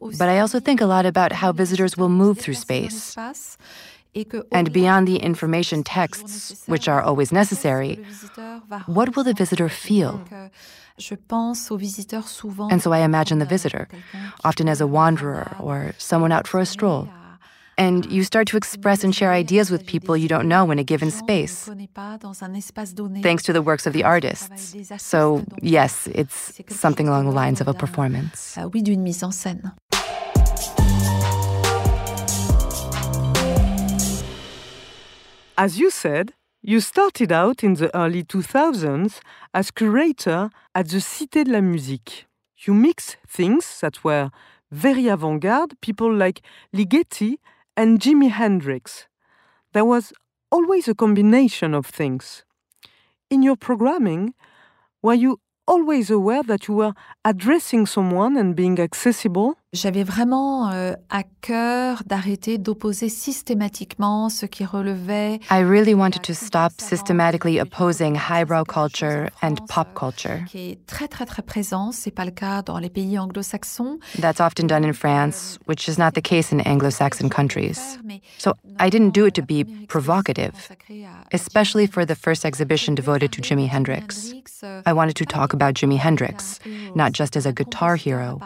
But 0.00 0.28
I 0.28 0.38
also 0.40 0.60
think 0.60 0.80
a 0.80 0.86
lot 0.86 1.04
about 1.06 1.32
how 1.42 1.50
euh, 1.50 1.52
visitors 1.52 1.96
will 1.96 2.08
move 2.10 2.38
through 2.38 2.54
space. 2.56 3.14
l'espace 3.16 3.56
et 4.14 4.24
que 4.24 4.38
And 4.52 4.70
beyond 4.72 5.06
the 5.06 5.22
information 5.22 5.82
texts, 5.82 6.64
which 6.66 6.88
are 6.88 7.02
always 7.02 7.30
necessary, 7.30 7.96
le 7.96 8.02
visiteur 8.04 8.62
va 8.68 8.78
what 8.88 9.14
will 9.16 9.24
the 9.24 9.34
visitor 9.36 9.66
euh, 9.66 9.68
feel? 9.68 10.20
Donc, 10.98 11.04
euh, 11.04 11.08
Je 11.08 11.14
pense 11.14 11.70
aux 11.70 11.76
visiteurs 11.76 12.28
souvent. 12.28 12.68
And 12.70 12.80
so 12.80 12.92
I 12.92 13.04
imagine 13.04 13.38
the 13.38 13.42
euh, 13.42 13.48
visitor, 13.48 13.86
often 14.44 14.68
as 14.68 14.80
a 14.80 14.86
wanderer 14.86 15.46
or 15.60 15.92
someone 15.98 16.32
out 16.32 16.46
for 16.46 16.60
a 16.60 16.66
stroll. 16.66 17.08
And 17.80 18.04
you 18.10 18.24
start 18.24 18.48
to 18.48 18.56
express 18.56 19.04
and 19.04 19.14
share 19.14 19.32
ideas 19.32 19.70
with 19.70 19.86
people 19.86 20.16
you 20.16 20.26
don't 20.26 20.48
know 20.48 20.72
in 20.72 20.80
a 20.80 20.84
given 20.84 21.10
gens 21.10 21.20
qu'on 21.20 21.32
ne 21.32 21.46
space, 21.46 21.64
connaît 21.66 21.86
pas 21.86 22.18
dans 22.18 22.42
un 22.42 22.52
espace 22.54 22.92
donné. 22.92 23.22
thanks 23.22 23.44
to 23.44 23.52
the 23.52 23.62
works 23.62 23.86
of 23.86 23.92
the 23.92 24.02
artists. 24.02 24.74
So, 24.98 25.44
yes, 25.62 26.08
it's 26.12 26.60
something 26.68 27.06
along 27.06 27.26
the 27.26 27.34
lines 27.34 27.60
of 27.60 27.68
a 27.68 27.74
performance. 27.74 28.56
Euh, 28.58 28.68
oui, 28.74 28.82
d'une 28.82 29.00
mise 29.02 29.22
en 29.22 29.30
scène. 29.30 29.72
As 35.56 35.78
you 35.78 35.90
said, 35.90 36.32
you 36.62 36.80
started 36.80 37.30
out 37.30 37.62
in 37.62 37.74
the 37.74 37.94
early 37.96 38.24
2000s 38.24 39.20
as 39.54 39.70
curator 39.70 40.50
at 40.74 40.88
the 40.88 40.98
Cité 40.98 41.44
de 41.44 41.52
la 41.52 41.60
Musique. 41.60 42.26
You 42.66 42.74
mixed 42.74 43.16
things 43.28 43.80
that 43.80 44.02
were 44.02 44.30
very 44.70 45.06
avant 45.08 45.40
garde, 45.40 45.80
people 45.80 46.12
like 46.12 46.42
Ligeti 46.74 47.36
and 47.76 48.00
Jimi 48.00 48.30
Hendrix. 48.30 49.06
There 49.72 49.84
was 49.84 50.12
always 50.50 50.88
a 50.88 50.94
combination 50.94 51.74
of 51.74 51.86
things. 51.86 52.44
In 53.30 53.42
your 53.42 53.56
programming, 53.56 54.34
were 55.00 55.14
you 55.14 55.40
always 55.66 56.10
aware 56.10 56.42
that 56.42 56.66
you 56.66 56.74
were 56.74 56.94
addressing 57.24 57.86
someone 57.86 58.36
and 58.36 58.56
being 58.56 58.80
accessible? 58.80 59.58
J'avais 59.74 60.02
vraiment 60.02 60.70
euh, 60.70 60.94
à 61.10 61.24
cœur 61.42 62.02
d'arrêter 62.06 62.56
d'opposer 62.56 63.10
systématiquement 63.10 64.30
ce 64.30 64.46
qui 64.46 64.64
relevait 64.64 65.40
I 65.50 65.62
really 65.62 65.92
wanted 65.92 66.22
to 66.22 66.32
stop 66.32 66.72
systematically 66.78 67.60
opposing 67.60 68.16
highbrow 68.16 68.64
culture 68.64 69.28
and 69.42 69.56
pop 69.68 69.88
culture. 69.94 70.42
qui 70.46 70.70
est 70.70 70.86
très 70.86 71.06
très 71.06 71.26
très 71.26 71.42
présent. 71.42 71.92
C'est 71.92 72.10
pas 72.10 72.24
le 72.24 72.30
cas 72.30 72.62
dans 72.62 72.78
les 72.78 72.88
pays 72.88 73.18
anglo-saxons. 73.18 73.98
That's 74.18 74.40
often 74.40 74.66
done 74.66 74.86
in 74.86 74.94
France, 74.94 75.58
euh, 75.60 75.64
which 75.70 75.86
is 75.86 75.98
not 75.98 76.12
the 76.12 76.22
case 76.22 76.50
in 76.50 76.60
Anglo 76.64 76.88
Saxon 76.88 77.28
countries. 77.28 77.98
So 78.38 78.54
I 78.80 78.88
didn't 78.88 79.12
do 79.12 79.26
it 79.26 79.34
to 79.34 79.42
euh, 79.42 79.64
be 79.64 79.86
provocative, 79.86 80.54
especially 81.34 81.86
for 81.86 82.06
the 82.06 82.14
first 82.14 82.46
exhibition 82.46 82.94
devoted 82.94 83.32
to 83.32 83.42
Jimi 83.42 83.68
Hendrix. 83.68 84.32
Euh, 84.62 84.80
I 84.86 84.94
wanted 84.94 85.16
to 85.16 85.26
talk 85.26 85.52
about 85.52 85.74
Jimi 85.74 85.98
Hendrix, 85.98 86.58
not 86.94 87.12
just 87.12 87.36
as 87.36 87.44
a 87.44 87.52
guitar 87.52 87.96
hero, 87.96 88.40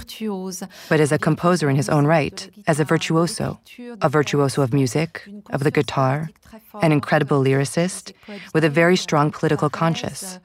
Part 0.00 0.08
entière, 0.08 0.30
comme 0.30 0.30
un 0.30 0.40
virtuose, 0.50 0.68
but 0.88 1.00
as 1.00 1.12
a 1.12 1.18
composer 1.18 1.70
in 1.70 1.76
his 1.76 1.88
own 1.88 2.06
right, 2.06 2.50
as 2.66 2.80
a 2.80 2.84
virtuoso, 2.84 3.58
a 4.00 4.08
virtuoso 4.08 4.62
of 4.62 4.72
music, 4.72 5.28
of 5.50 5.62
the 5.62 5.70
guitar, 5.70 6.30
an 6.82 6.92
incredible 6.92 7.42
lyricist, 7.42 8.12
with 8.54 8.64
a 8.64 8.70
very 8.70 8.96
strong 8.96 9.30
political 9.30 9.70
conscience. 9.70 10.38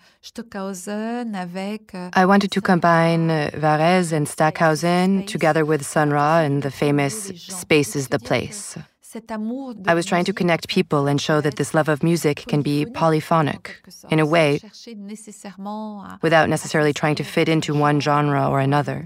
I 2.14 2.26
wanted 2.26 2.52
to 2.52 2.62
combine 2.62 3.30
uh, 3.30 3.52
Varese 3.54 4.12
and 4.12 4.28
Stockhausen 4.28 5.26
together 5.28 5.64
with 5.66 5.86
Sun 5.86 6.10
Ra 6.10 6.40
and 6.40 6.64
the 6.64 6.72
famous 6.72 7.32
Space 7.38 7.96
is 7.96 8.08
the 8.08 8.20
Place. 8.20 8.78
Cet 9.16 9.32
amour 9.32 9.74
de 9.76 9.90
I 9.90 9.94
was 9.94 10.06
trying 10.06 10.26
to 10.26 10.34
connect 10.34 10.68
people 10.68 11.08
and 11.08 11.20
show 11.22 11.40
that 11.42 11.56
this 11.56 11.74
love 11.74 11.88
of 11.88 12.04
music 12.04 12.44
can 12.48 12.62
be 12.62 12.86
polyphonic, 12.86 13.82
in 14.12 14.20
a 14.20 14.26
way, 14.26 14.60
chercher 14.60 14.94
nécessairement 14.96 16.04
à- 16.04 16.18
without 16.22 16.50
necessarily 16.50 16.92
trying 16.94 17.16
to 17.16 17.24
fit 17.24 17.48
into 17.48 17.74
one 17.74 18.02
genre 18.02 18.50
or 18.50 18.60
another. 18.60 19.06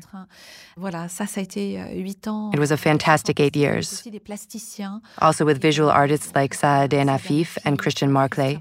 Voilà, 0.80 1.10
ça, 1.10 1.26
ça 1.28 1.42
a 1.42 1.44
été 1.44 1.80
euh, 1.80 1.92
huit 1.96 2.26
ans. 2.28 2.52
It 2.54 2.60
was 2.60 2.72
a 2.72 2.78
fantastic 2.78 3.40
eight 3.42 3.56
years, 3.56 3.80
Aussi 3.92 4.12
des 4.12 4.20
plasticiens. 4.22 5.02
also 5.20 5.46
with 5.46 5.62
visual 5.62 5.90
artists 5.90 6.32
like 6.36 6.54
Saad 6.54 6.94
En 6.94 7.08
Afif 7.10 7.58
and 7.66 7.76
Christian 7.78 8.08
Marclay, 8.10 8.60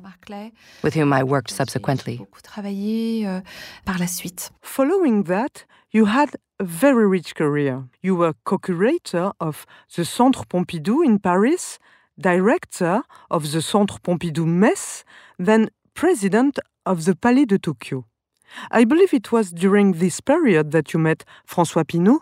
with 0.83 0.95
whom 0.97 1.13
I 1.13 1.23
worked 1.23 1.51
J'ai 1.51 1.57
subsequently. 1.57 2.17
beaucoup 2.19 2.43
travaillé 2.43 3.25
euh, 3.27 3.41
par 3.85 3.99
la 3.99 4.09
suite. 4.09 4.51
Following 4.63 5.23
that, 5.25 5.65
you 5.93 6.07
had 6.07 6.31
a 6.59 6.65
very 6.65 7.07
rich 7.07 7.35
career. 7.37 7.85
You 8.03 8.17
were 8.17 8.33
co 8.45 8.59
curator 8.59 9.31
of 9.39 9.65
the 9.97 10.05
Centre 10.05 10.43
Pompidou 10.45 11.05
in 11.05 11.19
Paris, 11.19 11.79
director 12.19 13.03
of 13.31 13.53
the 13.53 13.61
Centre 13.63 13.99
Pompidou 14.03 14.45
Metz, 14.45 15.05
then 15.39 15.71
president 15.95 16.59
of 16.85 17.05
the 17.05 17.15
Palais 17.15 17.45
de 17.47 17.59
Tokyo. 17.59 18.05
I 18.71 18.85
believe 18.85 19.13
it 19.13 19.31
was 19.33 19.53
during 19.53 19.95
this 19.99 20.21
period 20.21 20.71
that 20.73 20.93
you 20.93 21.01
met 21.01 21.25
François 21.47 21.85
Pinault. 21.85 22.21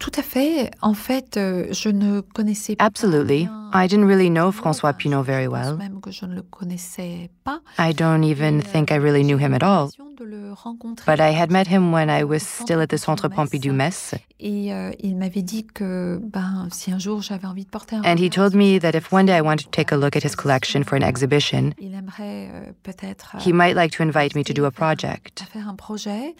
Tout 0.00 0.12
à 0.16 0.22
fait. 0.22 0.70
En 0.80 0.94
fait, 0.94 1.36
euh, 1.36 1.66
je 1.72 1.90
ne 1.90 2.22
connaissais 2.22 2.74
pas. 2.74 2.86
Absolutely. 2.86 3.48
I 3.74 3.86
didn't 3.86 4.06
really 4.06 4.30
know 4.30 4.50
François 4.50 4.90
Enfin, 4.90 4.98
Pinault 4.98 5.22
very 5.22 5.46
well. 5.46 5.76
Même 5.76 6.00
que 6.00 6.10
je 6.10 6.24
ne 6.24 6.34
le 6.34 6.42
connaissais 6.42 7.28
pas. 7.44 7.60
I 7.78 7.92
don't 7.92 8.24
even 8.24 8.60
euh, 8.60 8.62
think 8.62 8.90
I 8.90 8.94
euh, 8.94 9.02
really 9.02 9.22
knew 9.22 9.36
him 9.38 9.52
at 9.52 9.62
all. 9.62 9.90
l'occasion 9.98 10.10
de 10.18 10.24
le 10.24 10.52
rencontrer 10.54 11.04
But 11.06 11.20
I 11.20 11.38
had 11.38 11.50
met 11.50 11.66
him 11.68 11.92
when 11.92 12.08
I 12.08 12.24
was 12.24 12.40
still 12.40 12.80
at 12.80 12.86
the 12.86 12.96
Centre 12.96 13.28
Pompidou 13.28 13.68
Pompidou 13.68 13.72
Metz, 13.74 14.14
Et 14.42 14.72
euh, 14.72 14.90
il 15.00 15.16
m'avait 15.16 15.42
dit 15.42 15.66
que 15.66 16.18
ben, 16.22 16.66
si 16.72 16.90
un 16.90 16.98
jour 16.98 17.20
j'avais 17.20 17.46
envie 17.46 17.64
de 17.64 17.68
porter 17.70 17.96
un 17.96 18.02
and 18.04 18.16
he 18.18 18.30
told 18.30 18.54
me 18.54 18.78
that 18.80 18.96
if 18.96 19.12
one 19.12 19.26
day 19.26 19.36
I 19.36 19.42
wanted 19.42 19.64
to 19.64 19.70
take 19.70 19.92
a 19.92 19.96
look 19.98 20.16
at 20.16 20.24
his 20.24 20.34
collection 20.34 20.82
for 20.82 20.96
an 20.96 21.02
exhibition, 21.06 21.72
il 21.78 21.94
aimerait 21.94 22.48
euh, 22.50 22.72
peut-être 22.82 23.32
euh, 23.34 23.38
he 23.44 23.50
euh, 23.52 23.54
might 23.54 23.74
like 23.74 23.92
to 23.96 24.02
invite 24.02 24.34
me 24.34 24.42
to 24.42 24.54
do 24.54 24.64
a 24.64 24.68
à 24.68 24.70
project. 24.70 25.44
faire 25.52 25.68
un 25.68 25.74
projet. 25.74 26.34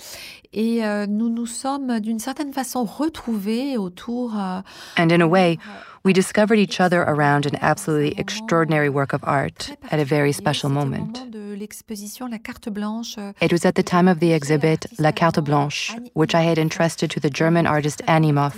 Et 0.54 0.84
euh, 0.84 1.06
nous 1.06 1.28
nous 1.28 1.46
sommes 1.46 2.00
d'une 2.00 2.18
certaine 2.18 2.52
façon 2.54 2.84
retrouvés 2.84 3.76
autour. 3.76 4.32
euh, 4.34 4.62
And 4.98 5.10
in 5.12 5.20
a 5.20 5.26
way, 5.26 5.58
euh, 5.58 5.80
we 6.04 6.14
discovered 6.14 6.58
each 6.58 6.80
other 6.80 7.02
around 7.02 7.46
an 7.46 7.58
absolutely 7.60 8.14
extraordinary 8.18 8.88
work 8.88 9.12
of 9.12 9.22
euh, 9.24 9.30
art 9.30 9.72
at 9.90 9.98
a 10.00 10.04
very 10.04 10.32
special 10.32 10.70
C'était 10.70 10.80
au 10.80 10.84
moment. 10.86 10.96
moment 11.06 11.26
de 11.30 11.49
l'exposition 11.60 12.26
La 12.26 12.38
Carte 12.38 12.68
Blanche. 12.70 13.16
euh, 13.18 13.32
It 13.42 13.52
was 13.52 13.64
at 13.66 13.72
the 13.74 13.84
time 13.84 14.08
of 14.08 14.18
the 14.18 14.32
exhibit 14.32 14.88
La 14.98 15.12
Carte 15.12 15.38
euh, 15.38 15.42
Blanche, 15.42 15.94
which 16.16 16.34
I 16.34 16.42
had 16.44 16.58
entrusted 16.58 17.10
to 17.10 17.20
the 17.20 17.30
German 17.32 17.66
artist 17.66 18.02
Anne 18.06 18.24
Imhof, 18.24 18.54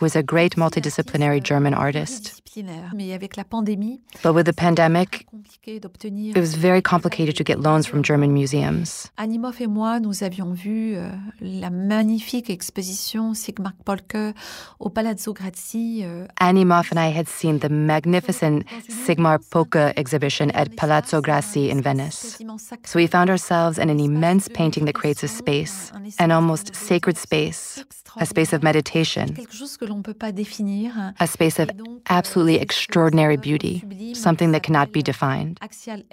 who 0.00 0.06
is 0.06 0.16
a 0.16 0.22
great 0.22 0.56
multidisciplinary 0.56 1.40
German 1.42 1.72
euh, 1.74 1.78
artist. 1.78 2.42
pluridisciplinaire. 2.44 2.90
Mais 2.94 3.12
avec 3.12 3.36
la 3.36 3.44
pandémie, 3.44 4.00
But 4.22 4.34
with 4.34 4.44
the 4.46 4.52
pandemic, 4.54 5.26
it 5.66 6.36
was 6.36 6.54
very 6.56 6.82
complicated 6.82 7.36
to 7.36 7.44
get 7.44 7.60
loans 7.60 7.84
from 7.86 8.02
German 8.02 8.32
museums. 8.32 9.08
Anne 9.16 9.32
Imhof 9.32 9.60
et 9.60 9.66
moi, 9.68 10.00
nous 10.00 10.22
avions 10.24 10.52
vu 10.52 10.94
euh, 10.96 11.08
la 11.40 11.70
magnifique 11.70 12.50
exposition 12.50 13.34
Sigmar 13.34 13.72
Polke 13.84 14.34
au 14.80 14.88
Palazzo 14.90 15.32
Grassi. 15.32 16.02
euh, 16.04 16.26
Anne 16.40 16.56
Imhof 16.58 16.90
and 16.92 16.98
I 16.98 17.16
had 17.16 17.28
seen 17.28 17.58
the 17.60 17.68
magnificent 17.70 18.64
Sigmar 18.88 19.38
Polke 19.50 19.92
exhibition 19.96 20.50
at 20.54 20.66
Palazzo 20.76 21.20
In 21.70 21.80
Venice. 21.82 22.38
So 22.84 22.98
we 22.98 23.06
found 23.06 23.30
ourselves 23.30 23.78
in 23.78 23.90
an 23.90 24.00
immense 24.00 24.48
painting 24.48 24.84
that 24.86 24.94
creates 24.94 25.22
a 25.22 25.28
space, 25.28 25.92
an 26.18 26.30
almost 26.30 26.74
sacred 26.74 27.16
space, 27.18 27.84
a 28.16 28.26
space 28.26 28.52
of 28.52 28.62
meditation, 28.62 29.34
Quelque 29.34 29.52
chose 29.54 29.76
que 29.76 29.84
l'on 29.86 29.98
ne 29.98 30.02
peut 30.02 30.14
pas 30.14 30.32
définir. 30.32 30.92
a 31.18 31.26
space 31.26 31.58
of 31.58 31.68
euh, 31.70 31.98
absolutely 32.08 32.56
extraordinary 32.56 33.36
beauty, 33.36 33.82
something 34.14 34.52
that 34.52 34.62
cannot 34.62 34.92
be 34.92 35.02
defined. 35.02 35.58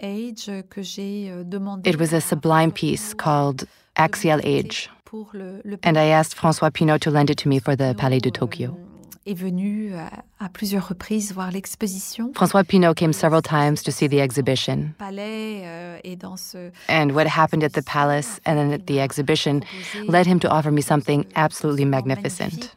Euh, 0.04 0.62
que 0.70 0.82
j'ai 0.82 1.30
euh, 1.32 1.44
demandé. 1.44 1.90
It 1.90 2.00
was 2.00 2.14
a 2.14 2.20
sublime 2.22 2.72
piece 2.72 3.14
called 3.14 3.66
Axial 3.96 4.40
Age, 4.44 4.90
Pour 5.06 5.30
le, 5.34 5.62
le 5.64 5.78
and 5.84 5.98
I 5.98 6.08
asked 6.12 6.36
Francois 6.36 6.70
Pinault 6.72 7.00
to 7.02 7.12
lend 7.12 7.30
it 7.30 7.38
to 7.40 7.50
me 7.50 7.60
for 7.60 7.76
the 7.76 7.94
Palais 7.98 8.20
de 8.20 8.30
Tokyo. 8.30 8.72
Euh, 8.72 8.95
euh, 9.26 9.32
est 9.32 9.34
venu 9.34 9.94
à, 9.96 10.10
à 10.44 10.50
plusieurs 10.50 10.88
reprises 10.88 11.34
voir 11.34 11.52
l'exposition. 11.52 12.32
Francois 12.36 12.64
Pinault 12.64 12.94
came 12.94 13.14
several 13.14 13.42
times 13.42 13.82
to 13.84 13.92
see 13.92 14.08
the 14.08 14.20
exhibition, 14.20 14.92
Palais 14.98 15.62
euh, 15.66 15.98
et 16.04 16.16
dans 16.16 16.38
ce 16.38 16.72
and 16.90 17.12
what 17.12 17.26
happened 17.28 17.64
at 17.64 17.70
the 17.70 17.84
palace 17.84 18.40
and 18.46 18.56
then 18.56 18.72
at 18.72 18.86
the 18.86 19.00
exhibition 19.00 19.62
led 20.08 20.26
him 20.28 20.40
to 20.40 20.48
offer 20.50 20.72
me 20.72 20.82
something 20.82 21.26
absolutely 21.36 21.86
magnificent. 21.86 22.72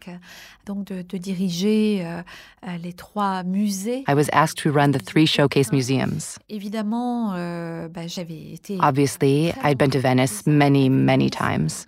Donc 0.67 0.85
de, 0.85 1.01
de 1.01 1.17
diriger 1.17 2.03
euh, 2.05 2.21
euh, 2.67 2.77
les 2.83 2.93
trois 2.93 3.43
musées. 3.43 4.05
I 4.07 4.13
was 4.15 4.29
asked 4.33 4.63
to 4.63 4.71
run 4.71 4.93
the 4.93 5.03
three 5.03 5.27
showcase 5.27 5.73
museums. 5.73 6.39
Évidemment, 6.51 7.33
euh, 7.35 7.89
bah, 7.89 8.07
j'avais 8.07 8.53
été. 8.53 8.77
Obviously, 8.83 9.55
I'd 9.65 9.79
been 9.79 9.91
to 9.91 9.99
Venice 9.99 10.47
many, 10.47 10.91
many 10.91 11.31
times. 11.31 11.87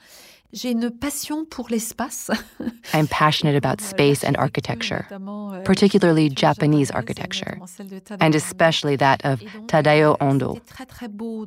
J'ai 0.53 0.73
une 0.73 0.91
passion 0.91 1.45
pour 1.45 1.69
l'espace. 1.71 2.31
I'm 2.93 3.07
passionate 3.07 3.55
about 3.57 3.81
space 3.81 4.25
and 4.25 4.35
architecture, 4.37 5.07
euh, 5.13 5.63
particularly 5.65 6.29
Japanese 6.35 6.91
euh, 6.91 6.97
architecture, 6.97 7.57
de 7.79 8.01
Tadao 8.01 8.17
and 8.21 8.35
especially 8.35 8.97
that 8.97 9.19
of 9.25 9.41
Tadao 9.69 10.15
euh, 10.15 10.17
Ando. 10.21 10.55
C'était 10.55 10.75
très 10.75 10.87
très 10.87 11.09
beau 11.09 11.47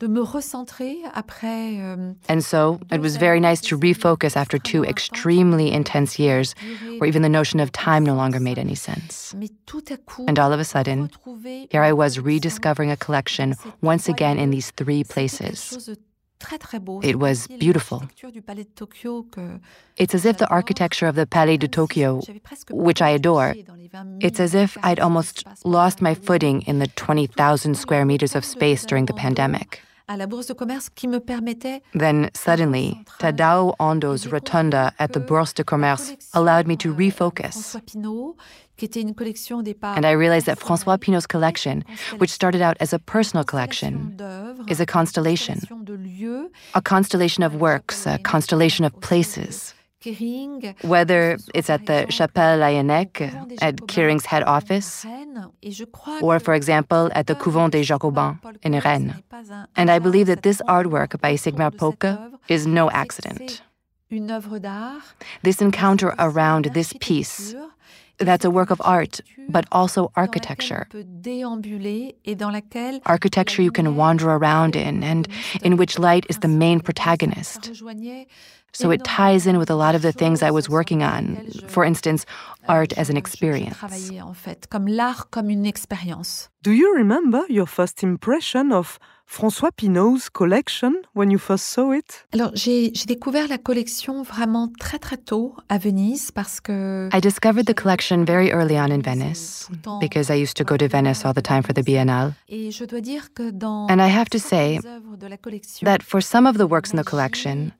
de 0.00 0.08
me 0.08 0.20
recentrer 0.20 0.96
après. 1.14 1.78
euh, 1.78 2.12
And 2.28 2.40
so 2.42 2.80
it 2.90 3.00
was 3.00 3.16
very 3.16 3.38
nice 3.38 3.60
to 3.60 3.78
refocus 3.78 4.36
after 4.36 4.58
two 4.58 4.82
extremely 4.84 5.72
intense 5.72 6.18
years 6.18 6.56
where 6.98 7.06
even 7.06 7.22
the 7.22 7.28
notion 7.28 7.60
of 7.60 7.70
time 7.70 8.02
no 8.04 8.16
longer 8.16 8.40
made 8.40 8.58
any 8.58 8.74
sense. 8.74 9.32
Mais 9.38 9.50
tout 9.66 9.84
à 9.92 9.96
coup, 10.04 10.24
And 10.28 10.40
all 10.40 10.52
of 10.52 10.58
a 10.58 10.64
sudden, 10.64 11.08
here 11.70 11.84
I 11.84 11.92
was 11.92 12.18
rediscovering 12.18 12.90
a 12.90 12.96
collection 12.96 13.54
once 13.80 14.08
again 14.08 14.38
in 14.38 14.50
these 14.50 14.72
three 14.72 15.04
places. 15.04 15.88
Chose 16.42 16.50
de 16.50 16.56
très 16.56 16.58
très 16.58 16.78
beau. 16.78 17.00
It 17.02 17.16
was 17.16 17.46
beautiful. 17.58 17.98
l'architecture 17.98 18.32
du 18.32 18.42
palais 18.42 18.64
de 18.64 18.70
Tokyo 18.74 19.24
que 19.30 19.60
It's 19.98 20.14
as 20.14 20.24
if 20.24 20.36
the 20.38 20.50
architecture 20.50 21.06
of 21.06 21.16
the 21.16 21.26
Palais 21.26 21.58
de 21.58 21.68
Tokyo, 21.68 22.20
which 22.70 23.00
I 23.00 23.10
adore, 23.10 23.52
pied 23.52 23.64
dans 23.66 23.76
les 23.76 23.88
20 23.88 24.20
000 24.20 24.28
it's 24.28 24.40
as 24.40 24.54
if 24.54 24.76
I'd 24.82 25.00
almost 25.00 25.44
lost 25.64 26.00
my 26.00 26.14
footing 26.14 26.62
in 26.66 26.78
the 26.78 26.88
20,000 26.96 27.74
square 27.76 28.04
meters 28.04 28.34
of 28.34 28.44
space 28.44 28.84
during 28.86 29.06
the 29.06 29.14
pandemic. 29.14 29.80
à 30.08 30.16
la 30.16 30.26
bourse 30.26 30.46
de 30.46 30.54
commerce 30.54 30.88
qui 30.90 31.06
me 31.08 31.20
permettait 31.20 31.80
Then 31.94 32.30
suddenly, 32.34 33.04
Tadao 33.18 33.74
Ando's 33.78 34.26
rotunda 34.26 34.92
at 34.98 35.12
the 35.12 35.20
Bourse 35.20 35.54
de 35.54 35.64
Commerce 35.64 36.12
allowed 36.34 36.66
me 36.66 36.76
to 36.76 36.92
refocus. 36.92 37.76
François 38.82 38.82
Pinault, 38.82 38.82
qui 38.82 38.84
était 38.84 39.00
une 39.00 39.14
collection 39.14 39.58
au 39.58 39.62
départ 39.62 39.96
And 39.96 40.04
I 40.04 40.12
realized 40.12 40.46
that 40.46 40.58
Francois 40.58 40.98
Pinault's 40.98 41.26
collection, 41.26 41.84
which 42.18 42.30
started 42.30 42.62
out 42.62 42.76
as 42.80 42.92
a 42.92 42.98
personal 42.98 43.44
collection, 43.44 44.16
is 44.68 44.80
a 44.80 44.86
constellation, 44.86 45.54
constellation 45.54 45.84
de 45.84 45.94
lieux, 45.94 46.50
a 46.74 46.80
constellation 46.82 47.44
of 47.44 47.54
works, 47.60 48.06
a 48.06 48.18
constellation 48.18 48.84
of 48.84 48.92
places. 49.00 49.74
Whether 50.82 51.38
it's 51.54 51.70
at 51.70 51.86
the 51.86 52.06
Chapelle 52.10 52.58
Laennec, 52.58 53.20
at 53.62 53.86
Kering's 53.86 54.26
head 54.26 54.42
office, 54.42 55.06
or, 56.20 56.40
for 56.40 56.54
example, 56.54 57.08
at 57.14 57.28
the 57.28 57.36
Couvent 57.36 57.70
des 57.70 57.84
Jacobins 57.84 58.36
in 58.64 58.80
Rennes. 58.80 59.14
And 59.76 59.90
I 59.90 60.00
believe 60.00 60.26
that 60.26 60.42
this 60.42 60.60
artwork 60.66 61.20
by 61.20 61.34
Sigmar 61.36 61.70
Polke 61.70 62.18
is 62.48 62.66
no 62.66 62.90
accident. 62.90 63.62
Une 64.10 64.28
œuvre 64.30 64.60
d'art, 64.60 65.14
This 65.42 65.62
encounter 65.62 66.14
around 66.18 66.72
this 66.74 66.92
piece, 67.00 67.54
that's 68.24 68.44
a 68.44 68.50
work 68.50 68.70
of 68.70 68.80
art, 68.84 69.20
but 69.48 69.64
also 69.72 70.10
architecture. 70.16 70.86
Dans 70.90 70.98
laquelle 70.98 71.44
on 71.46 71.60
peut 71.60 71.72
déambuler 71.72 72.14
et 72.24 72.34
dans 72.36 72.50
laquelle 72.52 73.00
Architecture 73.04 73.62
you 73.62 73.70
can 73.72 73.96
wander 73.96 74.30
around 74.30 74.76
in, 74.76 75.02
and 75.02 75.26
in 75.62 75.76
which 75.76 75.98
light 75.98 76.24
is 76.28 76.38
the 76.40 76.48
main 76.48 76.80
protagonist. 76.80 77.70
So 78.74 78.90
it 78.90 79.04
ties 79.04 79.46
in 79.46 79.58
with 79.58 79.68
a 79.70 79.74
lot 79.74 79.94
of 79.94 80.00
the 80.00 80.12
things 80.12 80.42
I 80.42 80.50
was 80.50 80.66
working 80.70 81.02
on. 81.02 81.36
For 81.68 81.84
instance, 81.84 82.24
euh, 82.62 82.72
art 82.72 82.92
as 82.96 83.10
an 83.10 83.16
je- 83.16 83.16
je 83.16 83.18
experience. 83.18 83.76
travaillais, 83.76 84.22
en 84.22 84.32
fait, 84.32 84.66
comme 84.70 84.86
l'art 84.88 85.28
comme 85.30 85.50
une 85.50 85.66
expérience. 85.66 86.48
Do 86.62 86.70
you 86.72 86.90
remember 86.96 87.42
your 87.50 87.66
first 87.68 88.02
impression 88.02 88.72
of 88.72 88.98
François 89.26 89.70
Pinault's 89.72 90.28
collection 90.28 90.92
when 91.14 91.30
you 91.30 91.38
first 91.38 91.64
saw 91.64 91.92
it? 91.92 92.26
Alors, 92.32 92.50
j'ai 92.54 92.90
j'ai 92.94 93.06
découvert 93.06 93.48
la 93.48 93.56
collection 93.56 94.22
vraiment 94.22 94.68
très 94.78 94.98
très 94.98 95.16
tôt 95.16 95.54
à 95.70 95.78
Venise 95.78 96.30
parce 96.30 96.60
que 96.60 97.08
I 97.14 97.20
discovered 97.20 97.64
the 97.66 97.74
collection 97.74 98.24
very 98.24 98.50
early 98.52 98.78
on 98.78 98.90
in 98.90 99.00
Venice 99.00 99.68
because 100.00 100.28
I 100.30 100.34
used 100.42 100.56
to 100.58 100.64
go 100.64 100.76
to 100.76 100.86
Venice 100.86 101.24
all 101.24 101.32
the 101.32 101.42
time 101.42 101.62
for 101.62 101.72
the 101.72 101.82
Biennale. 101.84 102.34
et 102.48 102.70
je 102.70 102.84
dois 102.84 103.00
dire 103.00 103.32
que 103.34 103.50
dans 103.50 103.86
And 103.88 104.00
I 104.00 104.10
have 104.14 104.28
to 104.30 104.38
say 104.38 104.74
certaines 104.82 104.96
œuvres 104.96 105.16
de 105.16 105.26
la 105.26 105.36
collection, 105.38 105.84
That 105.86 106.02
for 106.02 106.22
some 106.22 106.46
of 106.46 106.56
the 106.58 106.68
works 106.70 106.92
in 106.92 106.98
the 107.00 107.04
collection, 107.04 107.70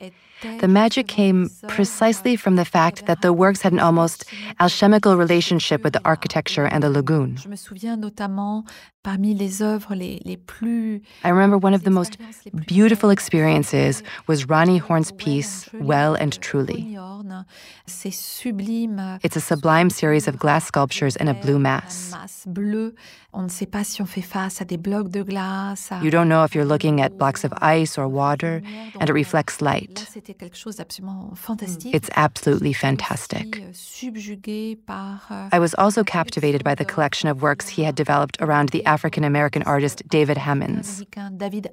the 0.61 0.69
magic 0.69 1.09
came 1.09 1.51
precisely 1.69 2.37
from 2.37 2.57
the 2.57 2.65
fact 2.65 3.07
that 3.07 3.23
the 3.23 3.33
works 3.33 3.63
had 3.63 3.73
an 3.73 3.79
almost 3.81 4.25
alchemical 4.61 5.17
relationship 5.17 5.83
with 5.85 5.93
the 5.93 6.01
architecture 6.05 6.67
and 6.67 6.83
the 6.83 6.91
lagoon. 6.91 7.37
Je 7.37 7.49
me 7.49 7.57
souviens 7.57 7.97
notamment 7.97 8.65
parmi 9.03 9.35
les 9.35 9.63
œuvres 9.63 9.95
les, 9.95 10.21
les 10.25 10.37
plus 10.37 11.03
I 11.25 11.31
remember 11.31 11.59
one 11.59 11.75
of 11.75 11.83
the 11.85 11.91
most 11.91 12.13
expériences 12.19 12.45
les 12.45 12.51
plus 12.51 12.65
beautiful 12.67 13.11
experiences 13.11 14.03
was 14.27 14.45
Roni 14.47 14.81
Horn's 14.81 15.13
piece, 15.13 15.69
Well 15.73 16.15
and 16.15 16.41
Truly. 16.41 16.83
Ronnie 16.83 16.97
Horn. 16.97 17.45
C'est 17.87 18.13
sublime. 18.13 19.19
It's 19.23 19.37
a 19.37 19.41
sublime 19.41 19.91
series 19.91 20.29
of 20.29 20.39
glass 20.39 20.67
sculptures 20.67 21.17
in 21.17 21.29
a 21.29 21.35
blue 21.35 21.59
mass. 21.59 22.13
La 23.35 23.41
masse 23.41 23.43
bleue. 23.43 23.43
On 23.43 23.43
ne 23.43 23.49
sait 23.49 23.67
pas 23.67 23.85
si 23.85 24.03
on 24.03 24.07
fait 24.07 24.23
face 24.23 24.61
à 24.61 24.65
des 24.65 24.77
blocs 24.77 25.09
de 25.09 25.23
glace. 25.23 25.91
à- 25.91 26.03
You 26.03 26.11
don't 26.11 26.29
know 26.29 26.45
if 26.45 26.55
you're 26.55 26.67
looking 26.69 27.01
at 27.01 27.11
blocks 27.11 27.45
of 27.45 27.53
ice 27.61 27.99
or 27.99 28.07
water, 28.07 28.63
and 29.01 29.09
it 29.09 29.13
reflects 29.13 29.61
light. 29.61 30.07
c'était 30.13 30.35
quelque 30.35 30.57
chose 30.57 30.77
d'absolument 30.77 31.31
hmm. 31.31 31.37
fantastique. 31.37 31.95
It's 31.95 32.11
absolutely 32.15 32.73
fantastic. 32.73 33.59
euh, 33.59 33.73
par 34.87 35.29
euh, 35.31 35.49
I 35.53 35.59
was 35.59 35.75
also 35.79 36.05
captivated 36.05 36.63
by 36.65 36.75
the 36.75 36.83
euh, 36.83 36.95
collection 36.95 37.29
of 37.31 37.43
works 37.43 37.69
he 37.69 37.85
had 37.85 37.95
developed 37.95 38.41
around 38.41 38.71
the 38.71 38.85
African 38.87 39.25
American 39.25 39.63
artist 39.65 40.03
David 40.09 40.39
Hammons. 40.39 41.01
l'américain 41.01 41.31
David. 41.31 41.71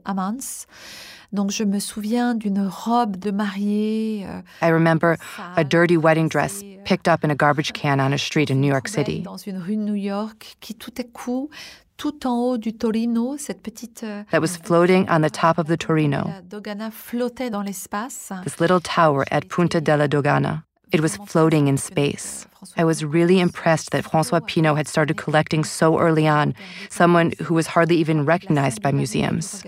Donc 1.32 1.52
je 1.52 1.63
me 1.63 1.80
souviens 1.80 2.34
d'une 2.34 2.68
robe 2.68 3.15
de 3.18 3.30
mariée. 3.32 4.26
euh, 4.28 4.42
I 4.62 4.72
remember 4.72 5.15
a 5.56 5.63
dirty 5.63 5.96
wedding 5.96 6.28
dress 6.28 6.62
euh, 6.63 6.78
picked 6.86 7.08
up 7.08 7.24
in 7.24 7.30
a 7.30 7.36
garbage 7.36 7.72
can 7.74 8.00
on 8.00 8.12
a 8.13 8.18
street 8.18 8.50
in 8.50 8.56
New 8.56 8.70
York 8.72 8.88
City 8.88 9.22
Dans 9.22 9.38
une 9.38 9.58
rue 9.58 9.76
de 9.76 9.82
New 9.84 9.96
York, 9.96 10.58
qui 10.60 10.74
tout 10.74 10.94
à 10.98 11.04
coup, 11.04 11.50
tout 11.98 12.26
en 12.26 12.36
haut 12.39 12.58
du 12.58 12.74
Torino, 12.74 13.36
cette 13.38 13.62
petite 13.62 14.04
euh, 14.04 14.24
that 14.32 14.39
was 14.39 14.58
floating 14.63 15.06
on 15.10 15.22
the 15.22 15.32
top 15.32 15.60
of 15.60 15.68
the 15.68 15.78
Torino, 15.78 16.24
la 16.26 16.42
Dogana 16.42 16.89
flottait 16.89 17.50
dans 17.52 17.62
l'espace. 17.62 18.32
this 18.44 18.60
little 18.60 18.80
tower 18.82 19.24
at 19.32 19.42
Punta 19.50 19.80
della 19.80 20.08
Dogana. 20.08 20.63
It 20.91 21.02
was 21.02 21.17
floating 21.17 21.67
in 21.67 21.78
space. 21.78 22.47
I 22.75 22.84
was 22.84 23.06
really 23.06 23.39
impressed 23.39 23.91
that 23.91 24.04
Francois 24.04 24.41
Pinault 24.41 24.75
had 24.75 24.88
started 24.88 25.15
collecting 25.15 25.63
so 25.63 25.97
early 25.97 26.28
on, 26.28 26.54
someone 26.89 27.32
who 27.41 27.54
was 27.54 27.67
hardly 27.67 27.95
even 27.97 28.25
recognized 28.25 28.82
by 28.82 28.91
museums. 28.91 29.63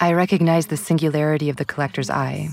I 0.00 0.12
recognized 0.12 0.70
the 0.70 0.76
singularity 0.76 1.48
of 1.48 1.56
the 1.56 1.64
collector's 1.64 2.10
eye 2.10 2.48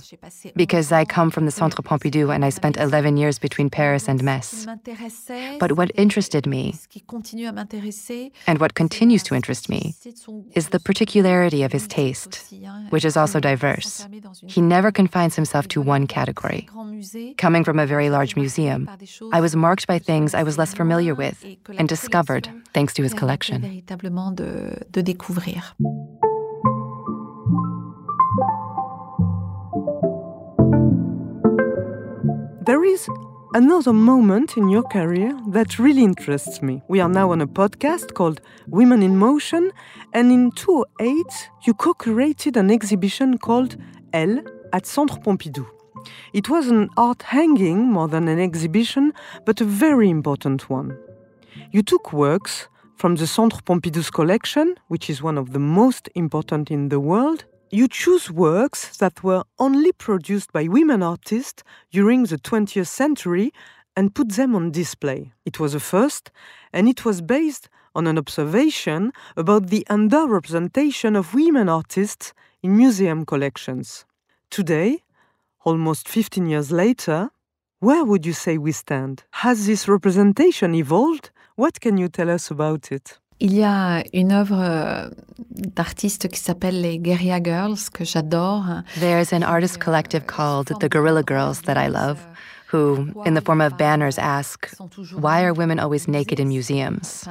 because 0.56 0.92
I 0.92 1.06
come 1.06 1.32
from 1.32 1.46
the 1.46 1.52
Centre 1.52 1.82
Pompidou 1.82 2.34
and 2.34 2.46
I 2.46 2.50
spent 2.50 2.78
11 2.78 3.18
years 3.18 3.40
between 3.40 3.70
Paris 3.70 4.08
and 4.08 4.24
Metz. 4.24 4.68
But 5.60 5.72
what 5.72 5.92
interested 5.96 6.46
me, 6.46 6.76
and 8.48 8.60
what 8.60 8.74
continues 8.76 9.24
to 9.24 9.36
interest 9.36 9.70
me, 9.70 9.96
is 10.54 10.70
the 10.70 10.80
particularity 10.80 11.64
of 11.64 11.72
his 11.72 11.88
taste, 11.88 12.54
which 12.90 13.06
is 13.06 13.18
also 13.18 13.40
diverse. 13.40 14.08
He 14.48 14.62
never 14.62 14.92
confines 14.92 15.36
himself 15.36 15.68
to 15.70 15.82
one 15.82 16.08
category. 16.08 16.68
Coming 17.38 17.64
from 17.64 17.80
a 17.80 17.86
very 17.86 18.10
large 18.10 18.36
museum, 18.36 18.90
I 19.32 19.42
was 19.42 19.56
marked 19.56 19.88
by 19.88 20.00
things 20.00 20.34
I 20.34 20.44
was 20.44 20.58
less 20.58 20.74
familiar 20.74 21.16
with 21.16 21.46
and 21.78 21.88
discovered 21.88 22.50
thanks 22.74 22.94
to 22.96 23.04
his 23.04 23.14
collection. 23.14 23.84
There 32.66 32.84
is 32.84 33.08
another 33.56 33.94
moment 33.94 34.58
in 34.58 34.68
your 34.68 34.84
career 34.84 35.32
that 35.48 35.80
really 35.80 36.04
interests 36.04 36.62
me. 36.62 36.82
We 36.90 37.00
are 37.00 37.08
now 37.08 37.32
on 37.32 37.40
a 37.40 37.48
podcast 37.48 38.14
called 38.14 38.42
Women 38.68 39.02
in 39.02 39.16
Motion, 39.16 39.72
and 40.12 40.30
in 40.30 40.52
2008, 40.52 41.50
you 41.66 41.74
co 41.74 41.94
curated 41.94 42.58
an 42.58 42.70
exhibition 42.70 43.38
called 43.38 43.78
Elle 44.12 44.42
at 44.74 44.86
Centre 44.86 45.16
Pompidou. 45.22 45.66
It 46.34 46.50
was 46.50 46.68
an 46.68 46.90
art 46.98 47.22
hanging 47.22 47.78
more 47.94 48.10
than 48.10 48.28
an 48.28 48.42
exhibition, 48.42 49.14
but 49.46 49.62
a 49.62 49.66
very 49.66 50.10
important 50.10 50.70
one. 50.70 50.98
You 51.72 51.82
took 51.82 52.12
works 52.12 52.68
from 52.98 53.16
the 53.16 53.26
Centre 53.26 53.62
Pompidou's 53.66 54.12
collection, 54.12 54.76
which 54.90 55.10
is 55.10 55.24
one 55.24 55.38
of 55.38 55.54
the 55.54 55.60
most 55.60 56.10
important 56.14 56.72
in 56.72 56.90
the 56.90 57.00
world, 57.00 57.46
you 57.72 57.88
choose 57.88 58.32
works 58.32 58.98
that 58.98 59.24
were 59.24 59.44
only 59.60 59.92
produced 59.92 60.52
by 60.54 60.68
women 60.68 61.02
artists 61.04 61.64
during 61.92 62.24
the 62.24 62.38
20th 62.38 62.88
century 62.88 63.52
and 63.96 64.14
put 64.14 64.30
them 64.34 64.56
on 64.56 64.72
display. 64.72 65.32
It 65.46 65.60
was 65.60 65.74
a 65.74 65.80
first, 65.80 66.32
and 66.74 66.88
it 66.88 67.06
was 67.06 67.22
based 67.22 67.70
on 67.96 68.08
an 68.08 68.18
observation 68.18 69.14
about 69.38 69.68
the 69.68 69.86
underrepresentation 69.90 71.18
of 71.18 71.34
women 71.34 71.70
artists 71.70 72.34
in 72.62 72.76
museum 72.78 73.26
collections. 73.26 74.06
Today, 74.50 75.04
almost 75.64 76.08
15 76.08 76.46
years 76.48 76.72
later, 76.72 77.30
where 77.80 78.04
would 78.04 78.26
you 78.26 78.34
say 78.34 78.58
we 78.58 78.72
stand? 78.72 79.24
Has 79.32 79.66
this 79.66 79.88
representation 79.88 80.76
evolved? 80.76 81.32
What 81.56 81.80
can 81.80 81.98
you 81.98 82.10
tell 82.10 82.30
us 82.30 82.52
about 82.52 82.92
it? 82.92 83.20
Il 83.40 83.54
y 83.54 83.64
a 83.64 84.04
une 84.14 84.32
œuvre 84.32 84.60
euh, 84.60 85.10
d'artistes 85.50 86.30
qui 86.30 86.40
s'appelle 86.40 86.82
les 86.82 87.00
Guerrilla 87.00 87.42
Girls 87.44 87.90
que 87.94 88.06
j'adore. 88.06 88.66
There's 89.00 89.34
an 89.34 89.44
artist 89.44 89.80
collective 89.80 90.26
called 90.26 90.72
the 90.80 90.88
Guerrilla 90.88 91.24
Girls 91.24 91.62
that 91.64 91.78
I 91.78 91.90
love 91.90 92.18
who, 92.68 93.12
in 93.26 93.34
the 93.36 93.42
form 93.42 93.62
of 93.62 93.78
banners, 93.78 94.18
ask, 94.18 94.70
Why 95.14 95.44
are 95.44 95.54
women 95.54 95.80
always 95.80 96.08
naked 96.08 96.40
in 96.40 96.48
museums? 96.48 97.22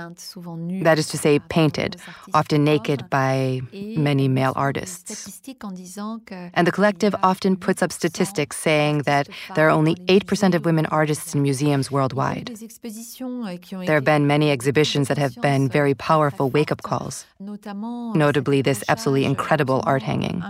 That 0.82 0.98
is 0.98 1.08
to 1.08 1.18
say, 1.18 1.38
painted, 1.48 1.96
often 2.32 2.64
naked 2.64 3.10
by 3.10 3.60
many 3.72 4.28
male 4.28 4.52
artists. 4.54 5.40
And 6.54 6.66
the 6.66 6.72
collective 6.72 7.14
often 7.22 7.56
puts 7.56 7.82
up 7.82 7.92
statistics 7.92 8.56
saying 8.56 9.02
that 9.02 9.28
there 9.54 9.66
are 9.66 9.70
only 9.70 9.96
8% 10.06 10.54
of 10.54 10.64
women 10.64 10.86
artists 10.86 11.34
in 11.34 11.42
museums 11.42 11.90
worldwide. 11.90 12.52
There 13.86 13.94
have 13.94 14.04
been 14.04 14.26
many 14.26 14.50
exhibitions 14.50 15.08
that 15.08 15.18
have 15.18 15.34
been 15.40 15.68
very 15.68 15.94
powerful 15.94 16.50
wake 16.50 16.70
up 16.70 16.82
calls, 16.82 17.26
notably 17.40 18.62
this 18.62 18.84
absolutely 18.88 19.24
incredible 19.24 19.82
art 19.84 20.02
hanging. 20.02 20.42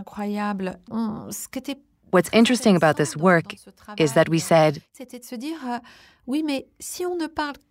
What's 2.14 2.30
interesting 2.32 2.76
about 2.76 2.96
this 2.96 3.16
work 3.16 3.56
is 3.96 4.12
that 4.12 4.28
we 4.28 4.38
said, 4.38 4.80
euh, 5.00 5.80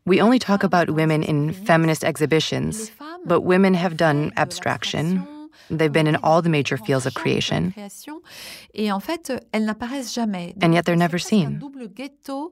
we 0.06 0.20
only 0.20 0.38
talk 0.38 0.64
about 0.66 0.90
women 0.90 1.24
in 1.24 1.54
feminist 1.54 2.04
exhibitions, 2.04 2.92
but 3.26 3.46
women 3.46 3.74
have 3.74 3.96
done 3.96 4.34
abstraction, 4.36 5.26
They've 5.70 5.92
been 5.92 6.08
in 6.08 6.16
all 6.18 6.42
the 6.42 6.50
major 6.50 6.78
fields 6.78 7.06
of 7.06 7.14
creation. 7.14 7.74
And 7.76 7.94
yet 10.74 10.86
they're 10.86 10.96
never 10.96 11.20
seen. 11.20 11.62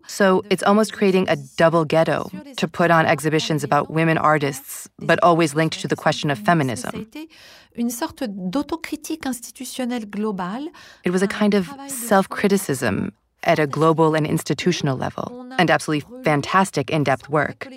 So 0.08 0.43
it's 0.50 0.63
almost 0.63 0.93
creating 0.93 1.30
a 1.30 1.36
double 1.58 1.86
ghetto 1.86 2.30
to 2.58 2.67
put 2.67 2.91
on 2.91 3.06
exhibitions 3.06 3.63
about 3.63 3.89
women 3.89 4.17
artists, 4.17 4.89
but 5.00 5.19
always 5.24 5.56
linked 5.56 5.80
to 5.82 5.88
the 5.88 5.95
question 5.95 6.30
of 6.32 6.39
feminism. 6.39 7.08
Une 7.78 7.89
sorte 7.89 8.26
d'autocritique 8.28 9.26
institutionnelle 9.26 10.10
globale. 10.10 10.67
It 11.06 11.12
was 11.12 11.21
a 11.21 11.28
kind 11.28 11.54
of 11.54 11.69
self 11.88 12.28
criticism 12.28 13.13
at 13.43 13.60
a 13.60 13.67
global 13.67 14.15
and 14.15 14.25
institutional 14.25 14.97
level, 14.97 15.47
and 15.58 15.69
absolutely 15.69 16.23
fantastic 16.23 16.89
in 16.89 17.04
depth 17.04 17.30
work, 17.30 17.67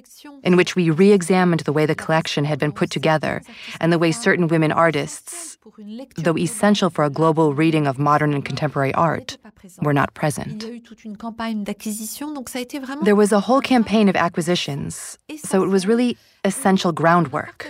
in 0.42 0.57
which 0.57 0.77
we 0.77 0.90
re 0.90 1.12
examined 1.12 1.61
the 1.61 1.72
way 1.72 1.87
the 1.87 1.94
collection 1.94 2.44
had 2.44 2.59
been 2.59 2.72
put 2.72 2.90
together 2.90 3.42
and 3.81 3.92
the 3.92 3.98
way 3.98 4.12
certain 4.12 4.48
women 4.48 4.72
artists, 4.72 5.59
though 6.16 6.37
essential 6.37 6.90
for 6.90 7.05
a 7.05 7.11
global 7.11 7.55
reading 7.55 7.87
of 7.87 7.98
modern 7.98 8.35
and 8.35 8.44
contemporary 8.44 8.92
art, 8.94 9.38
were 9.81 9.94
not 9.94 10.12
present. 10.14 10.64
There 13.05 13.16
was 13.16 13.33
a 13.33 13.40
whole 13.40 13.61
campaign 13.61 14.09
of 14.09 14.16
acquisitions, 14.16 15.18
so 15.37 15.62
it 15.62 15.68
was 15.68 15.87
really 15.87 16.16
essential 16.44 16.92
groundwork. 16.92 17.66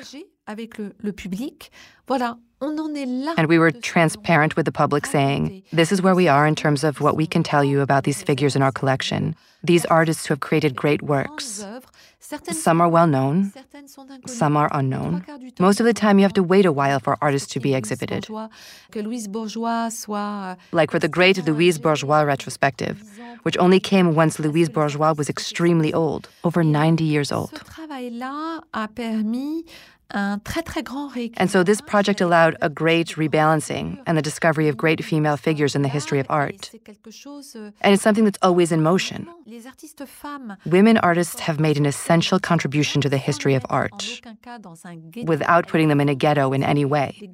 And 3.37 3.49
we 3.49 3.59
were 3.59 3.71
transparent 3.71 4.57
with 4.57 4.65
the 4.67 4.73
public, 4.73 5.07
saying, 5.07 5.63
This 5.73 5.91
is 5.93 6.01
where 6.03 6.15
we 6.15 6.29
are 6.29 6.47
in 6.47 6.55
terms 6.55 6.85
of 6.85 7.01
what 7.01 7.17
we 7.17 7.27
can 7.27 7.43
tell 7.43 7.65
you 7.65 7.81
about 7.81 8.05
these 8.05 8.23
figures 8.23 8.55
in 8.57 8.63
our 8.63 8.73
collection. 8.73 9.35
These 9.63 9.85
artists 9.87 10.27
who 10.27 10.33
have 10.35 10.41
created 10.41 10.77
great 10.77 11.03
works. 11.03 11.65
Some 12.53 12.81
are 12.81 12.89
well 12.89 13.07
known, 13.07 13.53
some 14.27 14.57
are 14.57 14.71
unknown. 14.73 15.25
Most 15.59 15.79
of 15.79 15.85
the 15.85 15.93
time, 15.93 16.19
you 16.19 16.25
have 16.25 16.33
to 16.35 16.43
wait 16.43 16.65
a 16.65 16.73
while 16.73 16.99
for 16.99 17.19
artists 17.21 17.53
to 17.53 17.61
be 17.61 17.75
exhibited. 17.75 18.27
Like 20.73 20.91
for 20.91 20.99
the 20.99 21.09
great 21.09 21.45
Louise 21.45 21.79
Bourgeois 21.79 22.23
retrospective, 22.23 23.03
which 23.43 23.59
only 23.59 23.79
came 23.79 24.15
once 24.15 24.39
Louise 24.39 24.71
Bourgeois 24.71 25.13
was 25.13 25.29
extremely 25.29 25.93
old, 25.93 26.31
over 26.45 26.65
90 26.65 27.05
years 27.05 27.31
old. 27.31 27.53
And 30.13 31.51
so 31.51 31.63
this 31.63 31.81
project 31.81 32.21
allowed 32.21 32.57
a 32.61 32.69
great 32.69 33.09
rebalancing 33.17 34.01
and 34.07 34.17
the 34.17 34.23
discovery 34.23 34.69
of 34.69 34.77
great 34.77 35.05
female 35.05 35.37
figures 35.37 35.75
in 35.75 35.83
the 35.83 35.89
history 35.89 36.21
of 36.21 36.27
art. 36.29 36.71
Euh, 36.75 37.71
and 37.81 37.95
it's 37.95 38.03
something 38.03 38.25
that's 38.25 38.39
always 38.43 38.71
in 38.71 38.83
motion. 38.83 39.27
Women 40.67 40.99
artists 40.99 41.41
have 41.41 41.59
made 41.59 41.79
an 41.79 41.87
essential 41.87 42.39
contribution 42.39 43.01
to 43.01 43.09
the 43.09 43.19
history 43.19 43.55
of 43.55 43.65
art 43.71 44.21
without 45.25 45.69
putting 45.69 45.89
them 45.89 46.01
in 46.01 46.09
a 46.09 46.15
ghetto 46.15 46.53
in 46.53 46.63
any 46.63 46.85
way. 46.85 47.31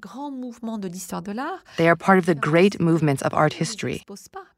They 1.77 1.89
are 1.89 1.97
part 1.97 2.19
of 2.19 2.27
the 2.27 2.35
great 2.35 2.81
movements 2.81 3.23
of 3.23 3.35
art 3.35 3.53
history. 3.53 4.05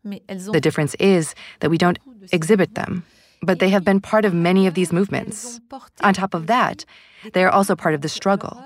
The 0.05 0.61
difference 0.61 0.95
is 0.97 1.35
that 1.61 1.71
we 1.71 1.79
don't 1.79 1.99
exhibit 2.31 2.75
them 2.75 3.05
but 3.43 3.59
they 3.59 3.69
have 3.71 3.85
been 3.85 4.01
part 4.01 4.25
of 4.25 4.33
many 4.33 4.67
of 4.67 4.75
these 4.75 4.93
movements. 4.93 5.61
On 6.03 6.15
top 6.15 6.35
of 6.35 6.47
that, 6.47 6.85
they 7.33 7.45
are 7.45 7.51
also 7.51 7.75
part 7.77 7.95
of 7.95 8.01
the 8.01 8.09
struggle. 8.09 8.63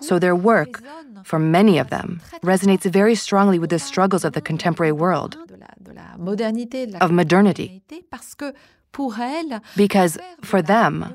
So 0.00 0.18
their 0.18 0.36
work, 0.36 0.82
for 1.24 1.38
many 1.38 1.78
of 1.78 1.90
them, 1.90 2.20
resonates 2.42 2.84
very 2.90 3.14
strongly 3.14 3.58
with 3.58 3.70
the 3.70 3.78
struggles 3.78 4.24
of 4.24 4.32
the 4.32 4.40
contemporary 4.40 4.92
world, 4.92 5.36
of 7.00 7.10
modernity. 7.10 7.82
Because 9.76 10.18
for 10.42 10.62
them, 10.62 11.14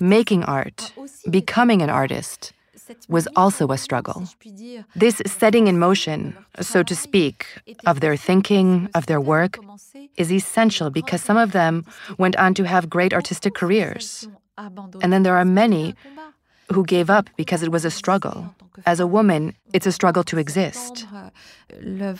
making 0.00 0.44
art, 0.44 0.92
becoming 1.30 1.80
an 1.82 1.90
artist, 1.90 2.52
was 3.08 3.26
also 3.34 3.68
a 3.68 3.78
struggle. 3.78 4.24
This 4.94 5.22
setting 5.24 5.66
in 5.68 5.78
motion, 5.78 6.36
so 6.60 6.82
to 6.82 6.94
speak, 6.94 7.46
of 7.86 8.00
their 8.00 8.16
thinking, 8.16 8.90
of 8.94 9.06
their 9.06 9.20
work, 9.20 9.58
is 10.16 10.30
essential 10.30 10.90
because 10.90 11.22
some 11.22 11.38
of 11.38 11.52
them 11.52 11.84
went 12.18 12.36
on 12.36 12.52
to 12.54 12.64
have 12.64 12.90
great 12.90 13.14
artistic 13.14 13.54
careers. 13.54 14.28
And 14.56 15.12
then 15.12 15.22
there 15.22 15.36
are 15.36 15.44
many 15.44 15.94
who 16.72 16.84
gave 16.84 17.10
up 17.10 17.28
because 17.36 17.62
it 17.62 17.70
was 17.70 17.84
a 17.84 17.90
struggle. 17.90 18.54
As 18.86 19.00
a 19.00 19.06
woman, 19.06 19.54
it's 19.72 19.86
a 19.86 19.92
struggle 19.92 20.24
to 20.24 20.38
exist. 20.38 21.06
In 21.80 22.16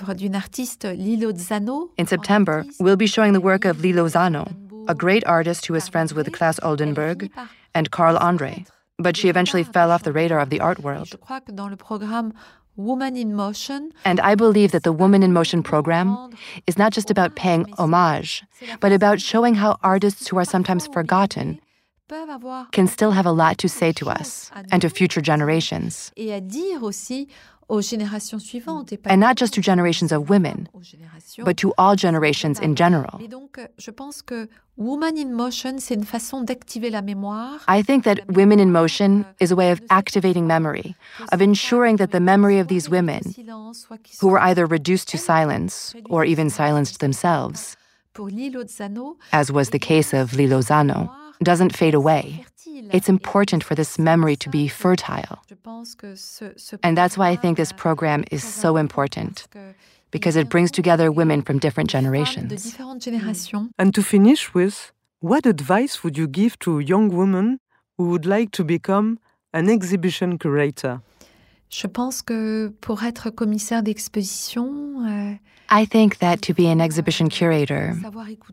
September, 2.07 2.65
we'll 2.79 2.97
be 2.97 3.07
showing 3.07 3.33
the 3.33 3.41
work 3.41 3.65
of 3.65 3.81
Lee 3.81 3.93
Lozano, 3.93 4.55
a 4.89 4.95
great 4.95 5.25
artist 5.27 5.67
who 5.67 5.75
is 5.75 5.89
friends 5.89 6.15
with 6.15 6.33
Claes 6.33 6.61
Oldenburg 6.63 7.31
and 7.75 7.91
Carl 7.91 8.17
Andre 8.19 8.65
but 8.99 9.17
she 9.17 9.29
eventually 9.29 9.65
fell 9.65 9.91
off 9.91 10.03
the 10.03 10.13
radar 10.13 10.41
of 10.41 10.51
the 10.51 10.61
art 10.61 10.81
world. 10.81 11.19
Woman 12.77 13.17
in 13.17 13.35
Motion. 13.35 13.93
And 14.05 14.19
I 14.19 14.35
believe 14.35 14.73
that 14.73 14.83
the 14.83 14.93
Woman 14.93 15.23
in 15.23 15.33
Motion 15.33 15.63
program 15.63 16.31
is 16.67 16.77
not 16.77 16.93
just 16.93 17.09
about 17.09 17.37
paying 17.37 17.73
homage, 17.79 18.43
but 18.81 18.91
about 18.91 19.21
showing 19.21 19.55
how 19.55 19.79
artists 19.85 20.27
who 20.27 20.39
are 20.39 20.45
sometimes 20.45 20.89
forgotten 20.89 21.61
can 22.73 22.87
still 22.87 23.13
have 23.13 23.27
a 23.27 23.33
lot 23.33 23.59
to 23.59 23.69
say 23.69 23.93
to 23.93 24.09
us 24.09 24.51
and 24.71 24.83
to 24.83 24.91
future 24.91 25.21
generations. 25.21 26.13
And 29.07 29.21
not 29.21 29.37
just 29.37 29.55
to 29.55 29.61
generations 29.61 30.13
of 30.13 30.29
women, 30.29 30.69
but 31.39 31.57
to 31.57 31.73
all 31.79 31.97
generations 31.97 32.61
in 32.61 32.77
general. 32.77 33.21
I 37.69 37.83
think 37.83 38.05
that 38.05 38.21
Women 38.29 38.61
in 38.61 38.73
Motion 38.73 39.27
is 39.41 39.51
a 39.51 39.57
way 39.57 39.71
of 39.71 39.81
activating 39.89 40.47
memory, 40.47 40.95
of 41.33 41.41
ensuring 41.41 41.97
that 41.97 42.11
the 42.11 42.21
memory 42.21 42.59
of 42.59 42.69
these 42.69 42.91
women, 42.91 43.23
who 44.21 44.29
were 44.29 44.41
either 44.41 44.67
reduced 44.67 45.09
to 45.09 45.19
silence 45.19 45.95
or 46.11 46.25
even 46.25 46.51
silenced 46.51 47.01
themselves, 47.01 47.77
as 49.33 49.51
was 49.51 49.71
the 49.71 49.79
case 49.79 50.13
of 50.13 50.33
Lozano, 50.33 51.11
doesn't 51.43 51.77
fade 51.77 51.95
away. 51.95 52.45
It's 52.93 53.09
important 53.09 53.65
for 53.65 53.75
this 53.75 53.99
memory 53.99 54.37
to 54.37 54.49
be 54.49 54.69
fertile. 54.69 55.39
And 56.83 56.97
that's 56.97 57.17
why 57.17 57.29
I 57.31 57.37
think 57.37 57.57
this 57.57 57.73
program 57.73 58.25
is 58.31 58.43
so 58.43 58.77
important, 58.77 59.47
because 60.11 60.37
it 60.37 60.49
brings 60.49 60.71
together 60.71 61.11
women 61.11 61.43
from 61.43 61.59
different 61.59 61.91
generations. 61.91 62.77
And 63.79 63.95
to 63.95 64.03
finish 64.03 64.55
with, 64.55 64.93
what 65.21 65.47
advice 65.47 66.03
would 66.03 66.19
you 66.19 66.27
give 66.27 66.59
to 66.61 66.79
a 66.79 66.83
young 66.83 67.09
woman 67.09 67.61
who 67.97 68.09
would 68.11 68.27
like 68.27 68.51
to 68.53 68.65
become 68.65 69.19
an 69.53 69.71
exhibition 69.71 70.39
curator? 70.39 71.01
Je 71.71 71.87
pense 71.87 72.23
que 72.23 72.73
pour 72.81 73.03
être 73.05 73.31
commissaire 73.31 73.83
d'exposition, 73.83 75.05
euh, 75.07 75.35
I 75.71 75.87
think 75.87 76.19
that 76.19 76.43
to 76.43 76.55
be 76.55 76.67
an 76.67 76.79
exhibition 76.79 77.29
curator, 77.29 77.95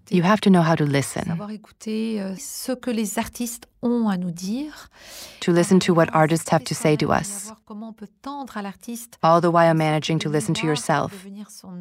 you 0.10 0.24
have 0.24 0.42
to 0.42 0.50
know 0.50 0.62
how 0.62 0.76
to 0.76 0.86
listen. 0.86 1.26
Savoir 1.26 1.52
écouter 1.52 2.22
euh, 2.22 2.36
ce 2.40 2.72
que 2.72 2.90
les 2.90 3.20
artistes 3.20 3.68
ont 3.84 4.08
à 4.10 4.18
nous 4.18 4.32
dire. 4.32 4.90
To 5.42 5.52
listen 5.52 5.80
to 5.80 5.94
what 5.94 6.08
euh, 6.10 6.14
artists 6.14 6.50
have 6.52 6.64
to 6.64 6.74
say 6.74 6.96
to 6.98 7.12
us. 7.12 7.52
All 9.22 9.42
the 9.42 9.52
while 9.52 9.76
managing 9.76 10.20
to 10.20 10.30
listen 10.30 10.54
to 10.56 10.66
yourself, 10.66 11.12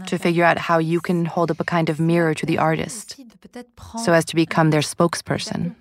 to 0.06 0.18
figure 0.18 0.44
out 0.44 0.58
how 0.58 0.78
you 0.78 1.00
can 1.00 1.24
hold 1.24 1.50
up 1.50 1.60
a 1.60 1.64
kind 1.64 1.88
of 1.88 2.00
mirror 2.00 2.34
to 2.34 2.44
the 2.44 2.58
artist, 2.58 3.16
so 4.04 4.12
as 4.12 4.24
to 4.26 4.34
become 4.34 4.70
their 4.70 4.82
spokesperson. 4.82 5.74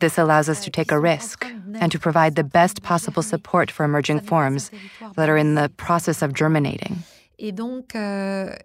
This 0.00 0.18
allows 0.18 0.48
us 0.48 0.62
to 0.64 0.70
take 0.70 0.92
a 0.92 0.98
risk 0.98 1.46
and 1.80 1.90
to 1.90 1.98
provide 1.98 2.34
the 2.36 2.44
best 2.44 2.82
possible 2.82 3.22
support 3.22 3.70
for 3.70 3.84
emerging 3.84 4.20
forms 4.20 4.70
that 5.16 5.28
are 5.28 5.36
in 5.36 5.54
the 5.54 5.70
process 5.76 6.22
of 6.22 6.32
germinating. 6.34 7.02
Euh, 7.40 8.56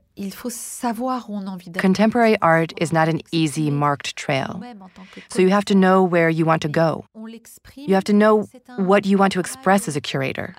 Contemporary 1.80 2.38
art 2.42 2.74
is 2.78 2.92
not 2.92 3.08
an 3.08 3.22
easy 3.32 3.72
marked 3.72 4.16
trail. 4.16 4.62
So 5.30 5.42
you 5.42 5.50
have 5.50 5.66
to 5.66 5.76
know 5.76 6.04
where 6.04 6.30
you 6.30 6.46
want 6.46 6.62
to 6.64 6.70
go. 6.70 7.06
You 7.76 7.94
have 7.94 8.04
to 8.06 8.14
know 8.14 8.48
what 8.78 9.06
you 9.06 9.18
want 9.18 9.34
to 9.34 9.40
express 9.40 9.88
as 9.88 9.96
a 9.96 10.02
curator. 10.02 10.56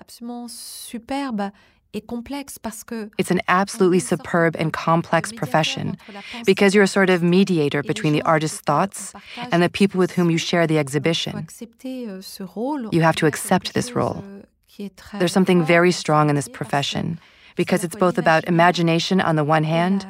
It's 3.17 3.31
an 3.31 3.41
absolutely 3.47 3.99
superb 3.99 4.55
and 4.57 4.71
complex 4.73 5.31
profession 5.31 5.97
because 6.45 6.75
you're 6.75 6.83
a 6.83 6.87
sort 6.87 7.09
of 7.09 7.23
mediator 7.23 7.81
between 7.83 8.13
the 8.13 8.21
artist's 8.23 8.61
thoughts 8.61 9.13
and 9.51 9.61
the 9.63 9.69
people 9.69 9.99
with 9.99 10.11
whom 10.11 10.29
you 10.29 10.37
share 10.37 10.67
the 10.67 10.77
exhibition. 10.77 11.47
Euh, 11.47 12.89
you 12.91 13.01
have 13.01 13.15
to 13.15 13.25
accept 13.25 13.73
this 13.73 13.95
role. 13.95 14.23
Euh, 14.23 14.89
There's 15.19 15.31
something 15.31 15.63
very 15.63 15.91
strong 15.91 16.29
in 16.29 16.35
this 16.35 16.49
profession 16.49 17.17
because 17.55 17.85
it's 17.85 17.95
both 17.95 18.17
about 18.17 18.43
imagination 18.45 19.21
on 19.21 19.37
the 19.37 19.43
one 19.45 19.63
hand 19.63 20.05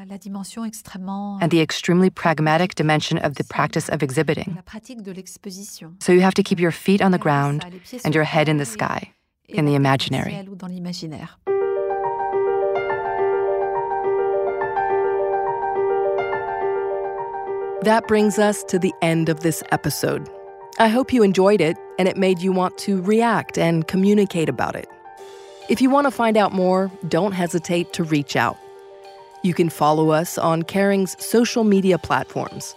and 1.41 1.52
the 1.52 1.62
extremely 1.62 2.10
pragmatic 2.10 2.74
dimension 2.74 3.19
of 3.19 3.36
the 3.36 3.43
practice 3.43 3.88
of 3.89 4.02
exhibiting. 4.02 4.58
So 6.00 6.12
you 6.12 6.21
have 6.21 6.34
to 6.34 6.43
keep 6.43 6.60
your 6.60 6.71
feet 6.71 7.02
on 7.02 7.12
the 7.12 7.19
ground 7.19 7.63
and 8.04 8.15
your 8.15 8.24
head 8.24 8.50
in 8.50 8.58
the 8.58 8.65
sky, 8.65 9.12
in 9.48 9.65
the 9.65 9.76
imaginary. 9.76 10.34
That 17.86 18.08
brings 18.08 18.39
us 18.39 18.63
to 18.63 18.80
the 18.80 18.93
end 19.04 19.30
of 19.30 19.41
this 19.41 19.62
episode. 19.71 20.28
I 20.80 20.88
hope 20.88 21.13
you 21.13 21.21
enjoyed 21.21 21.62
it 21.62 21.78
and 22.00 22.08
it 22.08 22.17
made 22.17 22.41
you 22.41 22.52
want 22.52 22.80
to 22.80 23.00
react 23.04 23.60
and 23.60 23.88
communicate 23.88 24.50
about 24.50 24.76
it. 24.76 24.89
If 25.69 25.82
you 25.82 25.91
want 25.91 26.08
to 26.08 26.12
find 26.12 26.36
out 26.36 26.52
more, 26.52 26.91
don't 27.08 27.34
hesitate 27.34 27.93
to 27.93 28.04
reach 28.04 28.36
out. 28.36 28.58
You 29.43 29.54
can 29.54 29.69
follow 29.69 30.10
us 30.10 30.39
on 30.39 30.63
Kering's 30.63 31.15
social 31.24 31.63
media 31.63 32.00
platforms. 32.00 32.74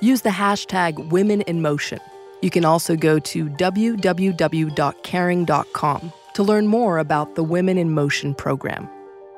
Use 0.00 0.22
the 0.22 0.30
hashtag 0.30 1.10
Women 1.10 1.42
in 1.42 1.62
Motion. 1.62 2.00
You 2.42 2.50
can 2.50 2.64
also 2.64 2.96
go 2.96 3.20
to 3.20 3.44
www.kering.com 3.44 6.12
to 6.34 6.42
learn 6.42 6.66
more 6.66 6.98
about 6.98 7.36
the 7.36 7.44
Women 7.44 7.78
in 7.78 7.94
Motion 7.94 8.34
program. 8.34 8.88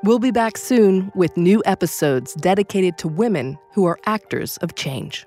We'll 0.03 0.19
be 0.19 0.31
back 0.31 0.57
soon 0.57 1.13
with 1.15 1.37
new 1.37 1.63
episodes 1.65 2.33
dedicated 2.33 2.97
to 2.97 3.07
women 3.07 3.57
who 3.71 3.85
are 3.85 3.97
actors 4.05 4.57
of 4.57 4.75
change. 4.75 5.25